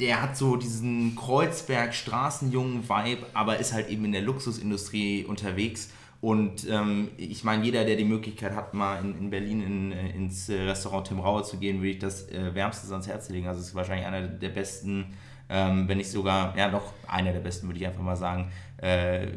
[0.00, 7.08] der hat so diesen Kreuzberg-Straßenjungen-Vibe, aber ist halt eben in der Luxusindustrie unterwegs und ähm,
[7.16, 10.60] ich meine, jeder, der die Möglichkeit hat, mal in, in Berlin in, äh, ins äh,
[10.62, 13.48] Restaurant Tim Raue zu gehen, würde ich das äh, wärmstens ans Herz legen.
[13.48, 15.14] Also es ist wahrscheinlich einer der besten,
[15.48, 18.52] ähm, wenn nicht sogar, ja doch einer der besten, würde ich einfach mal sagen,
[18.82, 19.28] äh,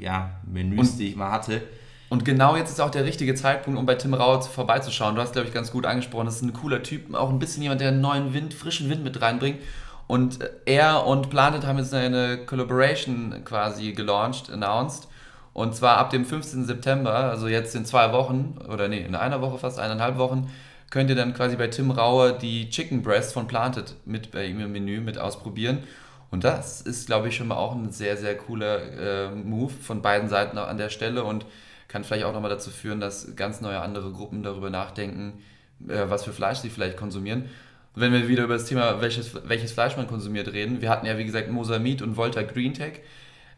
[0.00, 1.60] ja, Menüs, und, die ich mal hatte.
[2.08, 5.16] Und genau jetzt ist auch der richtige Zeitpunkt, um bei Tim Raue vorbeizuschauen.
[5.16, 7.64] Du hast, glaube ich, ganz gut angesprochen, das ist ein cooler Typ, auch ein bisschen
[7.64, 9.58] jemand, der einen neuen Wind, frischen Wind mit reinbringt.
[10.06, 15.08] Und er und Planet haben jetzt eine Collaboration quasi gelauncht, announced
[15.54, 16.66] und zwar ab dem 15.
[16.66, 20.50] September, also jetzt in zwei Wochen, oder nee, in einer Woche fast, eineinhalb Wochen,
[20.90, 24.60] könnt ihr dann quasi bei Tim Raue die Chicken Breast von Planted mit bei ihm
[24.60, 25.78] im Menü mit ausprobieren.
[26.30, 30.02] Und das ist, glaube ich, schon mal auch ein sehr, sehr cooler äh, Move von
[30.02, 31.46] beiden Seiten an der Stelle und
[31.86, 35.34] kann vielleicht auch nochmal dazu führen, dass ganz neue andere Gruppen darüber nachdenken,
[35.88, 37.48] äh, was für Fleisch sie vielleicht konsumieren.
[37.94, 41.16] wenn wir wieder über das Thema, welches, welches Fleisch man konsumiert, reden, wir hatten ja,
[41.16, 43.02] wie gesagt, Mosamid und Volta Green Tech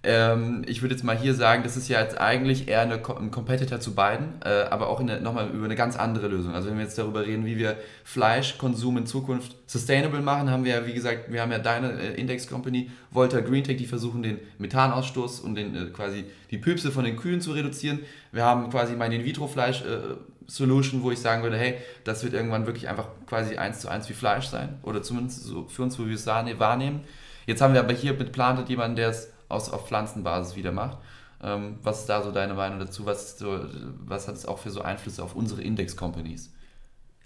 [0.03, 3.31] ähm, ich würde jetzt mal hier sagen, das ist ja jetzt eigentlich eher eine, ein
[3.31, 6.55] Competitor zu beiden, äh, aber auch nochmal über eine ganz andere Lösung.
[6.55, 10.77] Also wenn wir jetzt darüber reden, wie wir Fleischkonsum in Zukunft sustainable machen, haben wir
[10.77, 14.39] ja, wie gesagt, wir haben ja deine äh, Index Company, Volta Greentech, die versuchen den
[14.59, 18.01] Methanausstoß und den, äh, quasi die Püpse von den Kühen zu reduzieren.
[18.33, 22.67] Wir haben quasi meine In-vitro-Fleisch äh, Solution, wo ich sagen würde, hey, das wird irgendwann
[22.67, 26.07] wirklich einfach quasi eins zu eins wie Fleisch sein oder zumindest so für uns, wo
[26.07, 27.01] wir es wahrnehmen.
[27.47, 30.99] Jetzt haben wir aber hier mit Planted jemanden, der es aus, auf Pflanzenbasis wieder macht.
[31.43, 33.07] Ähm, was ist da so deine Meinung dazu?
[33.07, 33.61] Was, so,
[33.99, 36.53] was hat es auch für so Einflüsse auf unsere Index-Companies?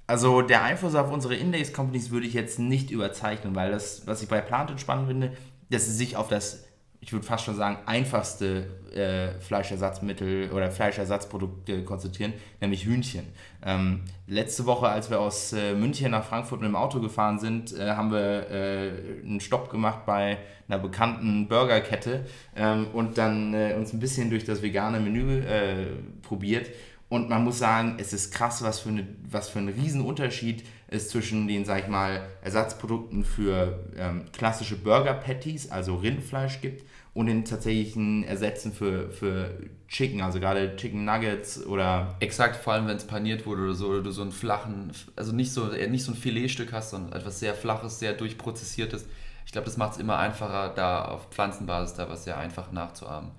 [0.06, 4.28] Also der Einfluss auf unsere Index-Companies würde ich jetzt nicht überzeichnen, weil das, was ich
[4.28, 5.36] bei Planted spannend finde,
[5.70, 6.64] dass sie sich auf das
[7.02, 13.24] ich würde fast schon sagen, einfachste äh, Fleischersatzmittel oder Fleischersatzprodukte konzentrieren, nämlich Hühnchen.
[13.64, 17.72] Ähm, letzte Woche, als wir aus äh, München nach Frankfurt mit dem Auto gefahren sind,
[17.72, 18.90] äh, haben wir äh,
[19.24, 24.44] einen Stopp gemacht bei einer bekannten Burgerkette ähm, und dann äh, uns ein bisschen durch
[24.44, 25.86] das vegane Menü äh,
[26.22, 26.70] probiert.
[27.08, 31.08] Und man muss sagen, es ist krass, was für, eine, was für ein Riesenunterschied es
[31.08, 37.26] zwischen den, sag ich mal, Ersatzprodukten für ähm, klassische Burger Patties, also Rindfleisch gibt, und
[37.26, 39.50] den tatsächlichen Ersätzen für, für
[39.88, 42.14] Chicken, also gerade Chicken Nuggets oder.
[42.20, 45.32] Exakt, vor allem wenn es paniert wurde oder so, oder du so einen flachen, also
[45.32, 49.06] nicht so, nicht so ein Filetstück hast, sondern etwas sehr flaches, sehr durchprozessiertes.
[49.44, 53.32] Ich glaube, das macht es immer einfacher, da auf Pflanzenbasis da was sehr einfach nachzuahmen.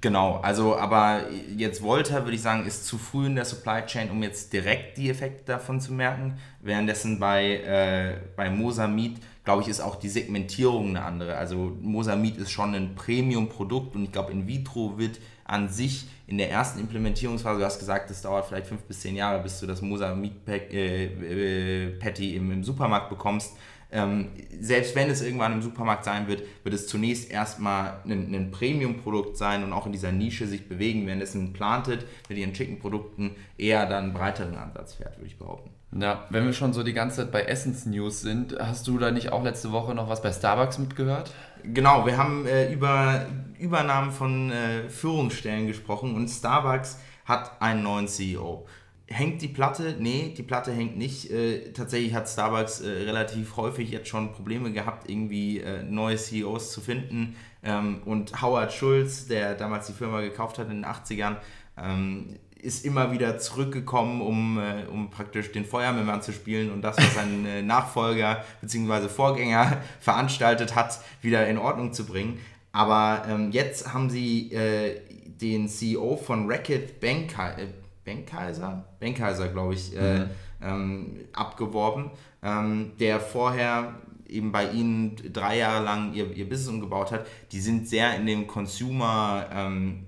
[0.00, 1.24] Genau, also aber
[1.56, 4.96] jetzt Volta, würde ich sagen, ist zu früh in der Supply Chain, um jetzt direkt
[4.96, 6.38] die Effekte davon zu merken.
[6.60, 11.36] Währenddessen bei, äh, bei Mosamid, glaube ich, ist auch die Segmentierung eine andere.
[11.36, 16.38] Also Mosamid ist schon ein Premium-Produkt und ich glaube, in vitro wird an sich in
[16.38, 19.66] der ersten Implementierungsphase, du hast gesagt, es dauert vielleicht fünf bis zehn Jahre, bis du
[19.66, 23.56] das Mosamid-Patty äh, äh, im, im Supermarkt bekommst
[23.92, 24.28] ähm,
[24.60, 29.36] selbst wenn es irgendwann im Supermarkt sein wird, wird es zunächst erstmal ein, ein Premium-Produkt
[29.36, 33.34] sein und auch in dieser Nische sich bewegen, während es ein Planted mit ihren Chicken-Produkten
[33.58, 35.70] eher dann einen breiteren Ansatz fährt, würde ich behaupten.
[35.92, 39.32] Ja, wenn wir schon so die ganze Zeit bei Essens-News sind, hast du da nicht
[39.32, 41.32] auch letzte Woche noch was bei Starbucks mitgehört?
[41.64, 43.26] Genau, wir haben äh, über
[43.58, 48.66] Übernahmen von äh, Führungsstellen gesprochen und Starbucks hat einen neuen CEO.
[49.06, 49.96] Hängt die Platte?
[49.98, 51.28] Nee, die Platte hängt nicht.
[51.32, 56.70] Äh, tatsächlich hat Starbucks äh, relativ häufig jetzt schon Probleme gehabt, irgendwie äh, neue CEOs
[56.70, 57.34] zu finden.
[57.64, 61.38] Ähm, und Howard Schulz, der damals die Firma gekauft hat in den 80ern,
[61.76, 66.96] ähm, ist immer wieder zurückgekommen, um, äh, um praktisch den Feuerwehrmann zu spielen und das,
[66.96, 69.08] was sein äh, Nachfolger bzw.
[69.08, 72.38] Vorgänger veranstaltet hat, wieder in Ordnung zu bringen.
[72.72, 77.66] Aber ähm, jetzt haben sie äh, den CEO von Racket Benkai, äh,
[78.04, 80.30] Benkaiser, Benkaiser glaube ich, äh, mhm.
[80.62, 82.10] ähm, abgeworben,
[82.42, 83.94] ähm, der vorher
[84.28, 87.26] eben bei ihnen drei Jahre lang ihr, ihr Business umgebaut hat.
[87.52, 90.06] Die sind sehr in dem Consumer ähm,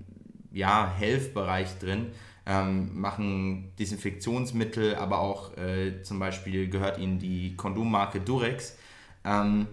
[0.52, 2.12] ja, Health-Bereich drin
[2.46, 8.76] ähm, machen Desinfektionsmittel, aber auch äh, zum Beispiel gehört ihnen die Kondommarke Durex.
[9.24, 9.66] Ähm,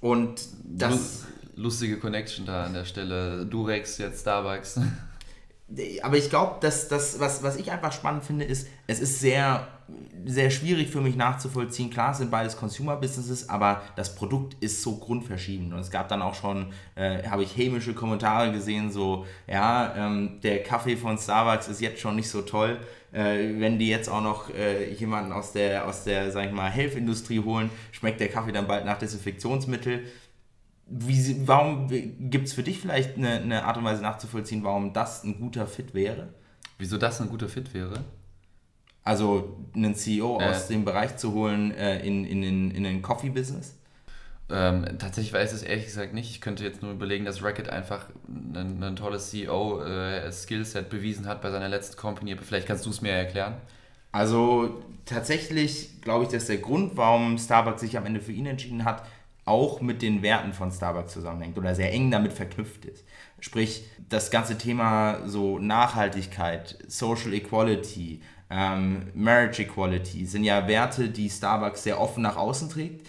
[0.00, 1.26] und das.
[1.56, 3.44] Lustige Connection da an der Stelle.
[3.44, 4.80] Durex, jetzt Starbucks.
[6.02, 9.68] Aber ich glaube, dass das, was, was ich einfach spannend finde, ist, es ist sehr
[10.26, 11.90] sehr schwierig für mich nachzuvollziehen.
[11.90, 15.72] Klar, es sind beides Consumer-Businesses, aber das Produkt ist so grundverschieden.
[15.72, 20.40] Und es gab dann auch schon, äh, habe ich hämische Kommentare gesehen, so, ja, ähm,
[20.42, 22.78] der Kaffee von Starbucks ist jetzt schon nicht so toll.
[23.12, 26.70] Äh, wenn die jetzt auch noch äh, jemanden aus der, aus der, sag ich mal,
[26.70, 30.04] Health-Industrie holen, schmeckt der Kaffee dann bald nach Desinfektionsmittel.
[30.86, 35.24] Wie, warum gibt es für dich vielleicht eine, eine Art und Weise nachzuvollziehen, warum das
[35.24, 36.34] ein guter Fit wäre?
[36.78, 38.04] Wieso das ein guter Fit wäre?
[39.10, 40.44] Also einen CEO äh.
[40.44, 43.76] aus dem Bereich zu holen äh, in, in, in, in den Coffee-Business?
[44.48, 46.30] Ähm, tatsächlich weiß ich es ehrlich gesagt nicht.
[46.30, 51.42] Ich könnte jetzt nur überlegen, dass Racket einfach ein, ein tolles CEO-Skillset äh, bewiesen hat
[51.42, 52.34] bei seiner letzten Company.
[52.34, 53.56] Aber vielleicht kannst du es mir erklären.
[54.12, 58.84] Also tatsächlich glaube ich, dass der Grund, warum Starbucks sich am Ende für ihn entschieden
[58.84, 59.02] hat,
[59.44, 63.04] auch mit den Werten von Starbucks zusammenhängt oder sehr eng damit verknüpft ist.
[63.40, 68.20] Sprich, das ganze Thema so Nachhaltigkeit, Social Equality,
[68.50, 73.06] ähm, Marriage Equality sind ja Werte, die Starbucks sehr offen nach außen trägt.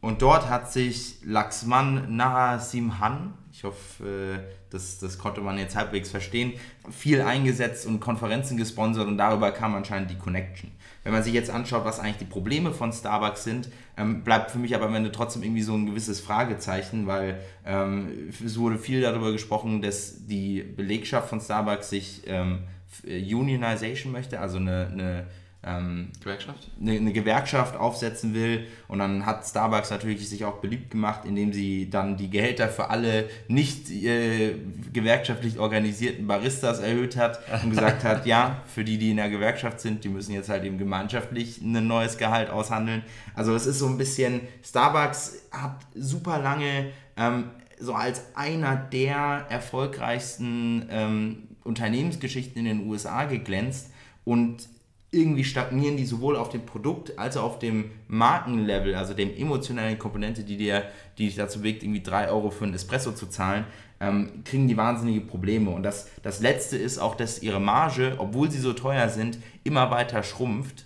[0.00, 4.38] Und dort hat sich Laxman Narasimhan, ich hoffe, äh,
[4.70, 6.52] das, das konnte man jetzt halbwegs verstehen,
[6.90, 10.70] viel eingesetzt und Konferenzen gesponsert und darüber kam anscheinend die Connection.
[11.02, 14.58] Wenn man sich jetzt anschaut, was eigentlich die Probleme von Starbucks sind, ähm, bleibt für
[14.58, 19.00] mich aber am Ende trotzdem irgendwie so ein gewisses Fragezeichen, weil ähm, es wurde viel
[19.00, 25.26] darüber gesprochen, dass die Belegschaft von Starbucks sich ähm, äh, Unionization möchte, also eine, eine
[25.64, 26.70] ähm, Gewerkschaft?
[26.80, 28.66] Eine, eine, Gewerkschaft aufsetzen will.
[28.86, 32.90] Und dann hat Starbucks natürlich sich auch beliebt gemacht, indem sie dann die Gehälter für
[32.90, 34.54] alle nicht äh,
[34.92, 39.80] gewerkschaftlich organisierten Baristas erhöht hat und gesagt hat, ja, für die, die in der Gewerkschaft
[39.80, 43.02] sind, die müssen jetzt halt eben gemeinschaftlich ein neues Gehalt aushandeln.
[43.34, 49.46] Also es ist so ein bisschen, Starbucks hat super lange ähm, so als einer der
[49.48, 53.90] erfolgreichsten ähm, Unternehmensgeschichten in den USA geglänzt
[54.24, 54.68] und
[55.10, 59.98] irgendwie stagnieren die sowohl auf dem Produkt als auch auf dem Markenlevel, also dem emotionalen
[59.98, 60.84] Komponente, die dir,
[61.16, 63.64] die dich dazu bewegt, irgendwie 3 Euro für einen Espresso zu zahlen,
[64.00, 65.70] ähm, kriegen die wahnsinnige Probleme.
[65.70, 69.90] Und das, das Letzte ist auch, dass ihre Marge, obwohl sie so teuer sind, immer
[69.90, 70.84] weiter schrumpft,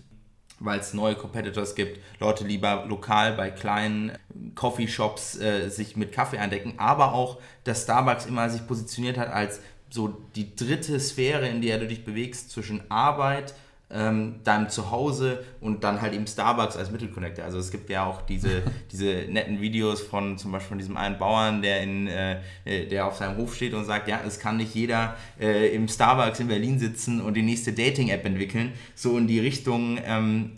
[0.60, 4.12] weil es neue Competitors gibt, Leute lieber lokal bei kleinen
[4.54, 9.60] Coffeeshops äh, sich mit Kaffee eindecken, aber auch, dass Starbucks immer sich positioniert hat als
[9.92, 13.54] so die dritte Sphäre, in der du dich bewegst zwischen Arbeit,
[13.92, 17.44] ähm, deinem Zuhause und dann halt eben Starbucks als Mittelconnector.
[17.44, 21.18] Also es gibt ja auch diese, diese netten Videos von zum Beispiel von diesem einen
[21.18, 24.74] Bauern, der, in, äh, der auf seinem Hof steht und sagt, ja, es kann nicht
[24.74, 28.72] jeder äh, im Starbucks in Berlin sitzen und die nächste Dating-App entwickeln.
[28.94, 30.52] So in die Richtung, ähm,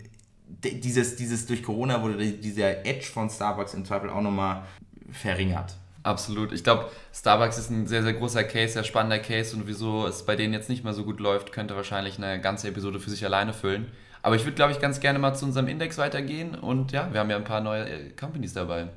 [0.63, 4.63] dieses, dieses durch Corona wurde dieser Edge von Starbucks im Zweifel auch nochmal
[5.11, 5.75] verringert.
[6.05, 6.51] Absolut.
[6.51, 10.23] Ich glaube, Starbucks ist ein sehr, sehr großer Case, sehr spannender Case und wieso es
[10.23, 13.25] bei denen jetzt nicht mehr so gut läuft, könnte wahrscheinlich eine ganze Episode für sich
[13.25, 13.87] alleine füllen.
[14.21, 17.19] Aber ich würde, glaube ich, ganz gerne mal zu unserem Index weitergehen und ja, wir
[17.19, 18.89] haben ja ein paar neue äh, Companies dabei.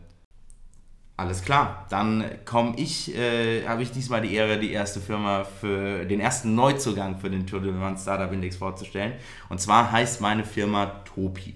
[1.17, 6.05] Alles klar, dann komme ich, äh, habe ich diesmal die Ehre, die erste Firma für
[6.05, 9.15] den ersten Neuzugang für den Tour de Startup Index vorzustellen.
[9.49, 11.55] Und zwar heißt meine Firma Topi.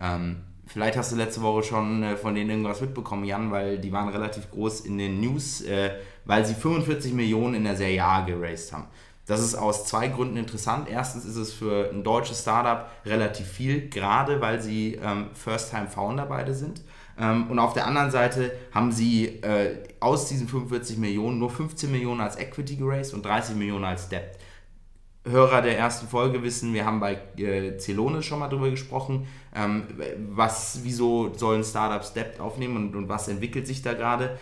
[0.00, 3.90] Ähm, Vielleicht hast du letzte Woche schon äh, von denen irgendwas mitbekommen, Jan, weil die
[3.90, 5.92] waren relativ groß in den News, äh,
[6.26, 8.86] weil sie 45 Millionen in der Serie A geraced haben.
[9.24, 10.88] Das ist aus zwei Gründen interessant.
[10.90, 16.54] Erstens ist es für ein deutsches Startup relativ viel, gerade weil sie ähm, First-Time-Founder beide
[16.54, 16.82] sind.
[17.18, 21.90] Ähm, und auf der anderen Seite haben sie äh, aus diesen 45 Millionen nur 15
[21.90, 24.38] Millionen als Equity geraced und 30 Millionen als Debt.
[25.24, 29.84] Hörer der ersten Folge wissen, wir haben bei äh, Celonis schon mal drüber gesprochen, ähm,
[30.30, 34.38] was, wieso sollen Startups Debt aufnehmen und, und was entwickelt sich da gerade.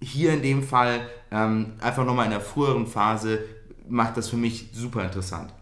[0.00, 3.40] Hier in dem Fall ähm, einfach nochmal in der früheren Phase
[3.88, 5.52] macht das für mich super interessant.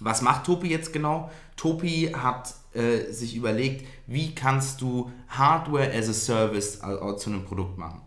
[0.00, 1.30] Was macht Topi jetzt genau?
[1.56, 7.78] Topi hat äh, sich überlegt, wie kannst du Hardware as a Service zu einem Produkt
[7.78, 8.01] machen.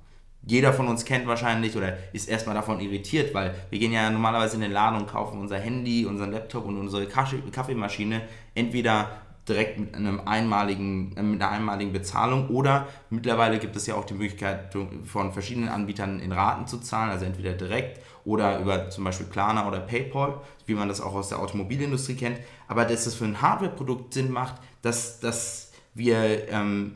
[0.46, 4.56] Jeder von uns kennt wahrscheinlich oder ist erstmal davon irritiert, weil wir gehen ja normalerweise
[4.56, 8.22] in den Laden und kaufen unser Handy, unseren Laptop und unsere Kaffeemaschine
[8.54, 9.10] entweder
[9.48, 14.06] direkt mit, einem einmaligen, äh, mit einer einmaligen Bezahlung oder mittlerweile gibt es ja auch
[14.06, 19.04] die Möglichkeit von verschiedenen Anbietern in Raten zu zahlen, also entweder direkt oder über zum
[19.04, 22.40] Beispiel Klarna oder PayPal, wie man das auch aus der Automobilindustrie kennt.
[22.68, 26.96] Aber dass es für ein Hardware-Produkt Sinn macht, dass, dass wir ähm,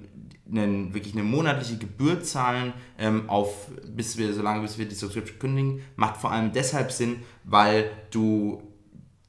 [0.51, 5.39] einen, wirklich eine monatliche Gebühr zahlen, ähm, auf, bis wir, solange bis wir die Subscription
[5.39, 8.62] kündigen, macht vor allem deshalb Sinn, weil du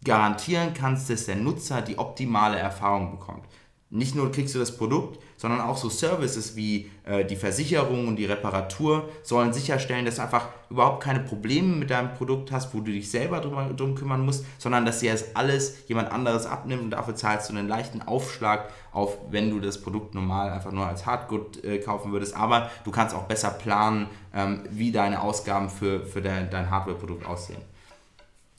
[0.04, 3.44] garantieren kannst, dass der Nutzer die optimale Erfahrung bekommt.
[3.92, 8.14] Nicht nur kriegst du das Produkt, sondern auch so Services wie äh, die Versicherung und
[8.14, 12.78] die Reparatur sollen sicherstellen, dass du einfach überhaupt keine Probleme mit deinem Produkt hast, wo
[12.78, 16.82] du dich selber drum, drum kümmern musst, sondern dass dir das alles jemand anderes abnimmt
[16.84, 20.86] und dafür zahlst du einen leichten Aufschlag auf, wenn du das Produkt normal einfach nur
[20.86, 22.36] als Hardgood äh, kaufen würdest.
[22.36, 27.26] Aber du kannst auch besser planen, ähm, wie deine Ausgaben für, für dein, dein Hardware-Produkt
[27.26, 27.69] aussehen.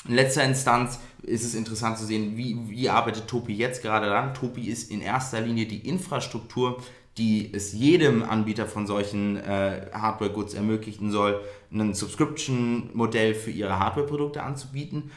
[0.08, 4.34] In letzter Instanz ist es interessant zu sehen, wie, wie arbeitet Topi jetzt gerade dran.
[4.34, 6.82] Topi ist in erster Linie die Infrastruktur,
[7.18, 14.42] die es jedem Anbieter von solchen äh, Hardware-Goods ermöglichen soll, ein Subscription-Modell für ihre Hardware-Produkte
[14.42, 15.12] anzubieten.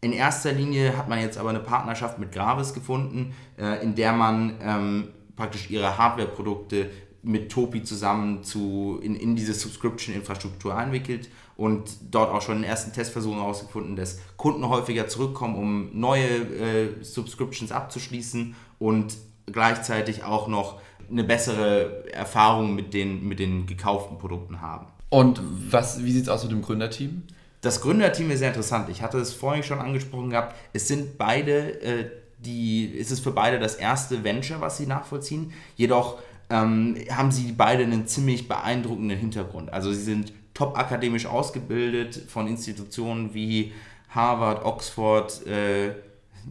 [0.00, 4.12] In erster Linie hat man jetzt aber eine Partnerschaft mit Gravis gefunden, äh, in der
[4.12, 6.90] man ähm, praktisch ihre Hardware-Produkte
[7.22, 12.92] mit Topi zusammen zu, in, in diese Subscription-Infrastruktur einwickelt und dort auch schon in ersten
[12.92, 19.16] Testversuchen herausgefunden, dass Kunden häufiger zurückkommen, um neue äh, Subscriptions abzuschließen und
[19.46, 24.86] gleichzeitig auch noch eine bessere Erfahrung mit den, mit den gekauften Produkten haben.
[25.08, 27.24] Und was, wie sieht es aus mit dem Gründerteam?
[27.60, 28.88] Das Gründerteam ist sehr interessant.
[28.88, 30.54] Ich hatte es vorhin schon angesprochen gehabt.
[30.72, 35.52] Es sind beide, äh, die, es ist für beide das erste Venture, was sie nachvollziehen.
[35.74, 36.18] Jedoch
[36.50, 39.72] ähm, haben sie beide einen ziemlich beeindruckenden Hintergrund.
[39.72, 43.72] Also sie sind top akademisch ausgebildet von Institutionen wie
[44.10, 45.90] Harvard, Oxford, äh,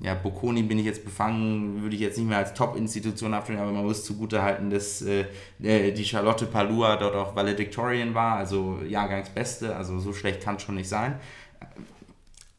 [0.01, 3.71] ja, Bocconi bin ich jetzt befangen, würde ich jetzt nicht mehr als Top-Institution abstellen, aber
[3.71, 5.25] man muss zugutehalten, dass äh,
[5.61, 10.61] äh, die Charlotte Palua dort auch Valedictorian war, also Jahrgangsbeste, also so schlecht kann es
[10.61, 11.19] schon nicht sein.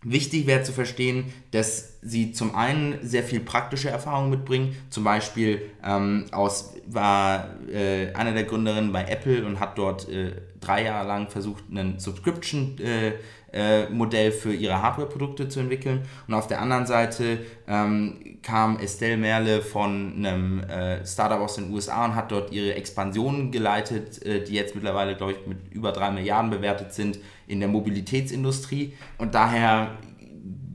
[0.03, 4.77] Wichtig wäre zu verstehen, dass sie zum einen sehr viel praktische Erfahrung mitbringen.
[4.91, 10.33] Zum Beispiel ähm, aus, war äh, einer der Gründerinnen bei Apple und hat dort äh,
[10.61, 13.17] drei Jahre lang versucht, ein Subscription-Modell
[13.53, 16.03] äh, äh für ihre Hardware-Produkte zu entwickeln.
[16.27, 21.73] Und auf der anderen Seite ähm, kam Estelle Merle von einem äh, Startup aus den
[21.73, 25.93] USA und hat dort ihre Expansion geleitet, äh, die jetzt mittlerweile, glaube ich, mit über
[25.93, 28.95] drei Milliarden bewertet sind in der Mobilitätsindustrie.
[29.19, 29.97] Und daher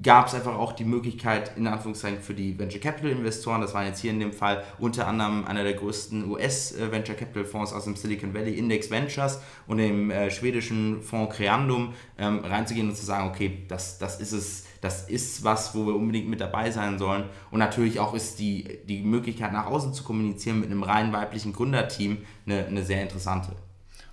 [0.04, 3.88] gab es einfach auch die Möglichkeit, in Anführungszeichen für die Venture Capital Investoren, das waren
[3.88, 7.74] jetzt hier in dem Fall unter anderem einer der größten US äh, Venture Capital Fonds
[7.74, 12.96] aus dem Silicon Valley, Index Ventures und dem äh, schwedischen Fonds Creandum, ähm, reinzugehen und
[12.96, 16.70] zu sagen, okay, das, das ist es, das ist was, wo wir unbedingt mit dabei
[16.70, 17.26] sein sollen.
[17.52, 21.54] Und natürlich auch ist die, die Möglichkeit nach außen zu kommunizieren mit einem rein weiblichen
[21.54, 23.54] Gründerteam eine, eine sehr interessante.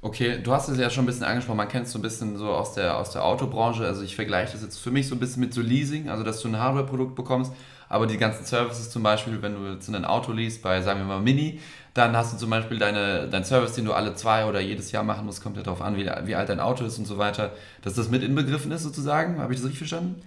[0.02, 2.38] Okay, du hast es ja schon ein bisschen angesprochen, man kennt es so ein bisschen
[2.38, 3.84] so aus der, aus der Autobranche.
[3.84, 6.40] Also ich vergleiche das jetzt für mich so ein bisschen mit so Leasing, also dass
[6.40, 7.52] du ein Hardware-Produkt bekommst,
[7.90, 11.06] aber die ganzen Services zum Beispiel, wenn du jetzt ein Auto liest bei, sagen wir
[11.06, 11.60] mal, Mini,
[11.92, 15.02] dann hast du zum Beispiel deine, deinen Service, den du alle zwei oder jedes Jahr
[15.02, 17.52] machen musst, kommt ja darauf an, wie, wie alt dein Auto ist und so weiter,
[17.82, 19.38] dass das mit inbegriffen ist sozusagen.
[19.38, 20.22] Habe ich das richtig verstanden?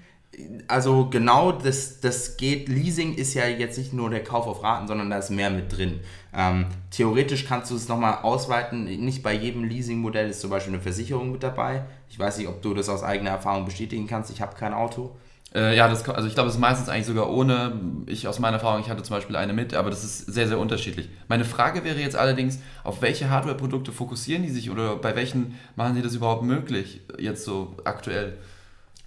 [0.67, 4.87] Also genau das, das geht, Leasing ist ja jetzt nicht nur der Kauf auf Raten,
[4.87, 5.99] sondern da ist mehr mit drin.
[6.33, 10.81] Ähm, theoretisch kannst du es nochmal ausweiten, nicht bei jedem Leasing-Modell ist zum Beispiel eine
[10.81, 11.83] Versicherung mit dabei.
[12.09, 15.15] Ich weiß nicht, ob du das aus eigener Erfahrung bestätigen kannst, ich habe kein Auto.
[15.53, 17.79] Äh, ja, das, also ich glaube, es ist meistens eigentlich sogar ohne.
[18.07, 20.57] Ich aus meiner Erfahrung, ich hatte zum Beispiel eine mit, aber das ist sehr, sehr
[20.57, 21.09] unterschiedlich.
[21.27, 25.93] Meine Frage wäre jetzt allerdings, auf welche Hardware-Produkte fokussieren die sich oder bei welchen machen
[25.93, 28.39] sie das überhaupt möglich, jetzt so aktuell?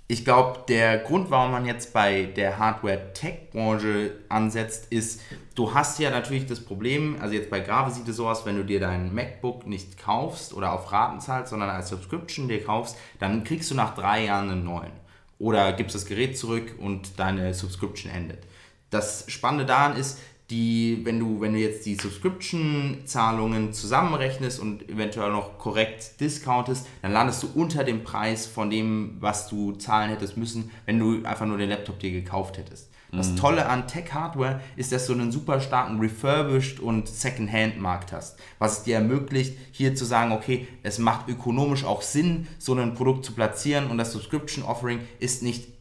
[0.08, 5.20] Ich glaube, der Grund, warum man jetzt bei der Hardware-Tech-Branche ansetzt, ist,
[5.56, 8.56] du hast ja natürlich das Problem, also jetzt bei Grave sieht es so aus, wenn
[8.56, 12.96] du dir dein MacBook nicht kaufst oder auf Raten zahlst, sondern als Subscription dir kaufst,
[13.18, 14.92] dann kriegst du nach drei Jahren einen neuen.
[15.40, 18.46] Oder gibst das Gerät zurück und deine Subscription endet.
[18.90, 20.20] Das Spannende daran ist,
[20.50, 27.12] die, wenn du, wenn du jetzt die Subscription-Zahlungen zusammenrechnest und eventuell noch korrekt discountest, dann
[27.12, 31.46] landest du unter dem Preis von dem, was du zahlen hättest müssen, wenn du einfach
[31.46, 32.90] nur den Laptop dir gekauft hättest.
[33.12, 33.36] Das mhm.
[33.36, 38.84] Tolle an Tech-Hardware ist, dass du einen super starken Refurbished und Second-Hand-Markt hast, was es
[38.84, 43.32] dir ermöglicht, hier zu sagen, okay, es macht ökonomisch auch Sinn, so ein Produkt zu
[43.32, 45.75] platzieren und das Subscription-Offering ist nicht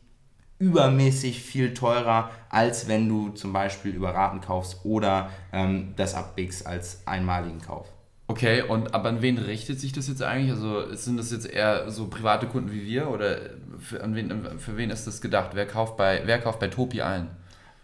[0.59, 6.65] übermäßig viel teurer, als wenn du zum Beispiel über Raten kaufst oder ähm, das abwägst
[6.65, 7.87] als einmaligen Kauf.
[8.27, 10.51] Okay, und aber an wen richtet sich das jetzt eigentlich?
[10.51, 13.37] Also sind das jetzt eher so private Kunden wie wir oder
[13.79, 15.51] für, an wen, für wen ist das gedacht?
[15.53, 17.29] Wer kauft bei, wer kauft bei Topi ein?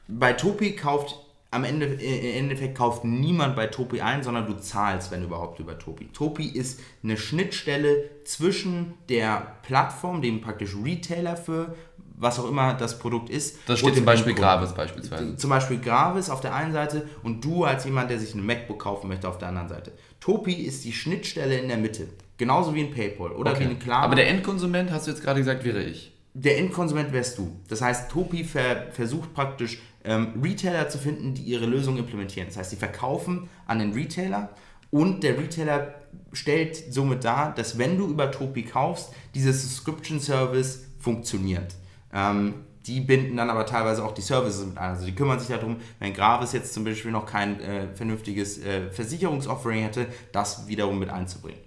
[0.08, 1.16] Bei Topi kauft
[1.52, 5.60] am Ende, äh, im Endeffekt kauft niemand bei Topi ein, sondern du zahlst, wenn überhaupt,
[5.60, 6.08] über Topi.
[6.08, 11.76] Topi ist eine Schnittstelle zwischen der Plattform, dem praktisch Retailer für
[12.22, 13.58] was auch immer das Produkt ist.
[13.66, 15.36] Das steht zum Beispiel Gravis beispielsweise.
[15.36, 18.80] Zum Beispiel Gravis auf der einen Seite und du als jemand, der sich ein MacBook
[18.80, 19.92] kaufen möchte, auf der anderen Seite.
[20.20, 22.08] Topi ist die Schnittstelle in der Mitte.
[22.38, 23.62] Genauso wie ein PayPal oder okay.
[23.62, 24.06] wie ein Klarna.
[24.06, 26.14] Aber der Endkonsument, hast du jetzt gerade gesagt, wäre ich.
[26.34, 27.60] Der Endkonsument wärst du.
[27.68, 32.48] Das heißt, Topi ver versucht praktisch ähm, Retailer zu finden, die ihre Lösung implementieren.
[32.48, 34.50] Das heißt, sie verkaufen an den Retailer
[34.92, 35.96] und der Retailer
[36.34, 41.76] stellt somit dar, dass wenn du über Topi kaufst, dieser Subscription Service funktioniert.
[42.14, 42.54] Ähm,
[42.88, 44.92] die binden dann aber teilweise auch die Services mit ein.
[44.92, 48.90] Also die kümmern sich darum, wenn Gravis jetzt zum Beispiel noch kein äh, vernünftiges äh,
[48.90, 51.60] Versicherungsoffering hätte, das wiederum mit einzubringen.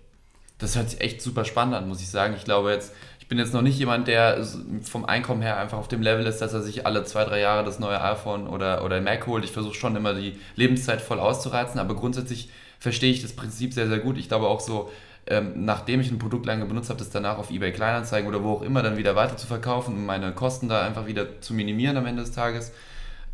[0.58, 2.34] Das hört sich echt super spannend an, muss ich sagen.
[2.36, 4.44] Ich glaube jetzt, ich bin jetzt noch nicht jemand, der
[4.82, 7.64] vom Einkommen her einfach auf dem Level ist, dass er sich alle zwei, drei Jahre
[7.64, 9.44] das neue iPhone oder, oder Mac holt.
[9.44, 13.88] Ich versuche schon immer die Lebenszeit voll auszureizen, aber grundsätzlich verstehe ich das Prinzip sehr,
[13.88, 14.18] sehr gut.
[14.18, 14.90] Ich glaube auch so,
[15.26, 18.52] ähm, nachdem ich ein Produkt lange benutzt habe, das danach auf eBay Kleinanzeigen oder wo
[18.52, 21.96] auch immer dann wieder weiter zu verkaufen und meine Kosten da einfach wieder zu minimieren
[21.96, 22.72] am Ende des Tages.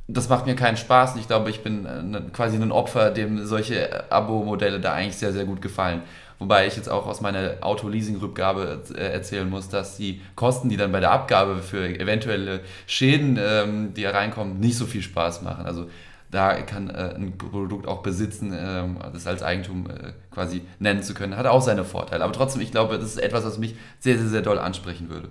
[0.06, 3.44] Das macht mir keinen Spaß und ich glaube, ich bin äh, quasi ein Opfer, dem
[3.44, 6.02] solche Abo-Modelle da eigentlich sehr, sehr gut gefallen.
[6.40, 10.90] Wobei ich jetzt auch aus meiner Auto-Leasing-Rückgabe äh, erzählen muss, dass die Kosten, die dann
[10.90, 15.66] bei der Abgabe für eventuelle Schäden, ähm, die reinkommen, nicht so viel Spaß machen.
[15.66, 15.86] Also
[16.30, 21.14] da kann äh, ein Produkt auch besitzen, äh, das als Eigentum äh, quasi nennen zu
[21.14, 22.24] können, hat auch seine Vorteile.
[22.24, 25.30] Aber trotzdem, ich glaube, das ist etwas, was mich sehr, sehr, sehr doll ansprechen würde.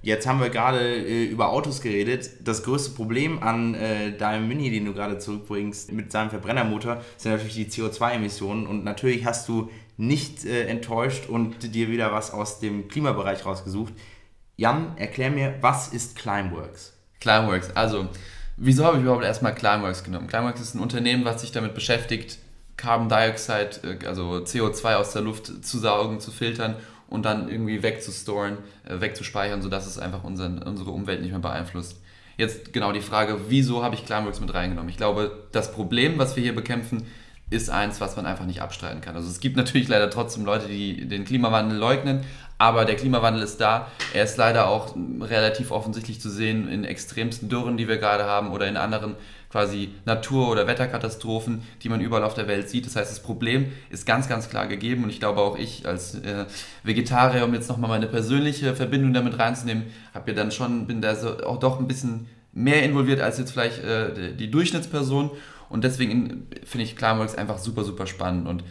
[0.00, 2.30] Jetzt haben wir gerade äh, über Autos geredet.
[2.44, 7.32] Das größte Problem an äh, deinem Mini, den du gerade zurückbringst, mit seinem Verbrennermotor, sind
[7.32, 8.66] natürlich die CO2-Emissionen.
[8.66, 13.92] Und natürlich hast du nicht äh, enttäuscht und dir wieder was aus dem Klimabereich rausgesucht.
[14.56, 16.94] Jan, erklär mir, was ist Climeworks?
[17.20, 18.08] Climeworks, also
[18.60, 20.26] Wieso habe ich überhaupt erstmal Climeworks genommen?
[20.26, 22.38] Climeworks ist ein Unternehmen, was sich damit beschäftigt,
[22.76, 26.74] Carbon Dioxide, äh, also CO2 aus der Luft zu saugen, zu filtern
[27.08, 32.00] und dann irgendwie wegzustoren, äh, wegzuspeichern, sodass es einfach unseren, unsere Umwelt nicht mehr beeinflusst.
[32.36, 34.90] Jetzt genau die Frage, wieso habe ich Climeworks mit reingenommen?
[34.90, 37.06] Ich glaube, das Problem, was wir hier bekämpfen,
[37.50, 39.14] ist eins, was man einfach nicht abstreiten kann.
[39.14, 42.24] Also es gibt natürlich leider trotzdem Leute, die den Klimawandel leugnen,
[42.58, 43.90] aber der Klimawandel ist da.
[44.12, 48.50] Er ist leider auch relativ offensichtlich zu sehen in extremsten Dürren, die wir gerade haben
[48.50, 49.14] oder in anderen
[49.50, 52.84] quasi Natur- oder Wetterkatastrophen, die man überall auf der Welt sieht.
[52.84, 56.16] Das heißt, das Problem ist ganz, ganz klar gegeben und ich glaube auch ich als
[56.16, 56.44] äh,
[56.82, 61.14] Vegetarier, um jetzt nochmal meine persönliche Verbindung damit reinzunehmen, habe ja dann schon, bin da
[61.14, 65.30] so auch doch ein bisschen mehr involviert als jetzt vielleicht äh, die Durchschnittsperson
[65.70, 68.64] und deswegen finde ich Climeworks einfach super, super spannend und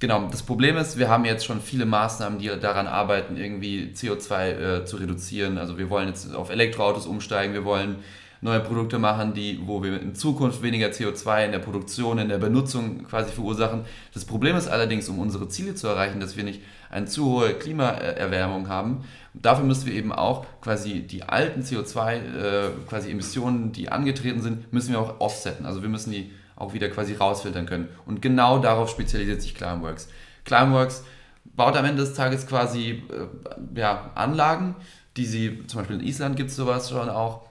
[0.00, 4.48] Genau, das Problem ist, wir haben jetzt schon viele Maßnahmen, die daran arbeiten, irgendwie CO2
[4.48, 5.58] äh, zu reduzieren.
[5.58, 7.96] Also wir wollen jetzt auf Elektroautos umsteigen, wir wollen
[8.40, 12.38] neue Produkte machen, die, wo wir in Zukunft weniger CO2 in der Produktion, in der
[12.38, 13.82] Benutzung quasi verursachen.
[14.14, 17.52] Das Problem ist allerdings, um unsere Ziele zu erreichen, dass wir nicht eine zu hohe
[17.52, 19.04] Klimaerwärmung haben.
[19.34, 24.72] Dafür müssen wir eben auch quasi die alten CO2 äh, quasi Emissionen, die angetreten sind,
[24.72, 25.66] müssen wir auch offsetten.
[25.66, 26.30] Also wir müssen die
[26.60, 27.88] auch wieder quasi rausfiltern können.
[28.06, 30.08] Und genau darauf spezialisiert sich Climeworks.
[30.44, 31.04] Climeworks
[31.44, 34.76] baut am Ende des Tages quasi äh, ja, Anlagen,
[35.16, 37.42] die sie, zum Beispiel in Island gibt es sowas schon auch,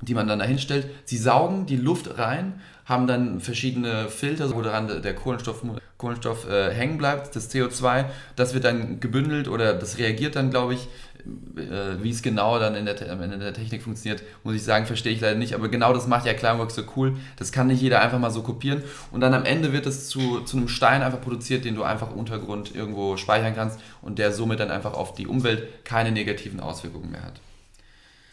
[0.00, 0.88] die man dann dahin stellt.
[1.04, 5.62] Sie saugen die Luft rein, haben dann verschiedene Filter, wo daran der Kohlenstoff,
[5.96, 8.06] Kohlenstoff äh, hängen bleibt, das CO2.
[8.36, 10.88] Das wird dann gebündelt oder das reagiert dann, glaube ich,
[11.24, 15.20] wie es genau dann in der, in der Technik funktioniert, muss ich sagen, verstehe ich
[15.20, 15.54] leider nicht.
[15.54, 17.16] Aber genau das macht ja Climeworks so cool.
[17.36, 18.82] Das kann nicht jeder einfach mal so kopieren.
[19.10, 22.10] Und dann am Ende wird es zu, zu einem Stein einfach produziert, den du einfach
[22.10, 27.10] Untergrund irgendwo speichern kannst und der somit dann einfach auf die Umwelt keine negativen Auswirkungen
[27.10, 27.40] mehr hat.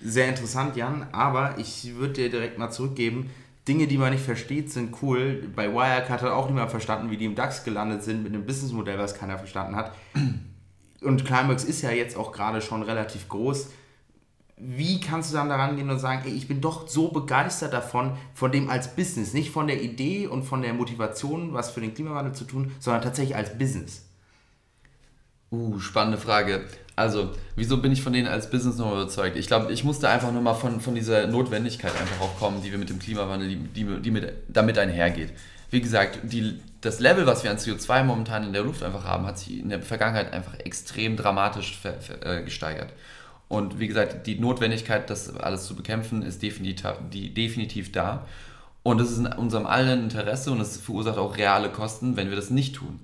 [0.01, 1.07] Sehr interessant, Jan.
[1.11, 3.29] Aber ich würde dir direkt mal zurückgeben.
[3.67, 5.43] Dinge, die man nicht versteht, sind cool.
[5.55, 8.97] Bei Wirecard hat auch niemand verstanden, wie die im DAX gelandet sind mit einem Businessmodell,
[8.97, 9.91] was keiner verstanden hat
[11.01, 13.69] und Climax ist ja jetzt auch gerade schon relativ groß.
[14.61, 18.17] wie kannst du dann daran gehen und sagen, ey, ich bin doch so begeistert davon,
[18.33, 21.93] von dem als Business, nicht von der Idee und von der Motivation, was für den
[21.93, 24.05] Klimawandel zu tun, sondern tatsächlich als Business?
[25.51, 26.65] Uh, spannende Frage.
[26.95, 29.37] Also, wieso bin ich von denen als Business noch überzeugt?
[29.37, 32.69] Ich glaube, ich musste einfach nur mal von, von dieser Notwendigkeit einfach auch kommen, die
[32.69, 35.31] wir mit dem Klimawandel, die, die, die mit, damit einhergeht.
[35.69, 39.25] Wie gesagt, die, das Level, was wir an CO2 momentan in der Luft einfach haben,
[39.25, 42.91] hat sich in der Vergangenheit einfach extrem dramatisch äh, gesteigert.
[43.47, 48.25] Und wie gesagt, die Notwendigkeit, das alles zu bekämpfen, ist definitiv, die, definitiv da.
[48.83, 52.35] Und es ist in unserem allen Interesse und es verursacht auch reale Kosten, wenn wir
[52.35, 52.99] das nicht tun.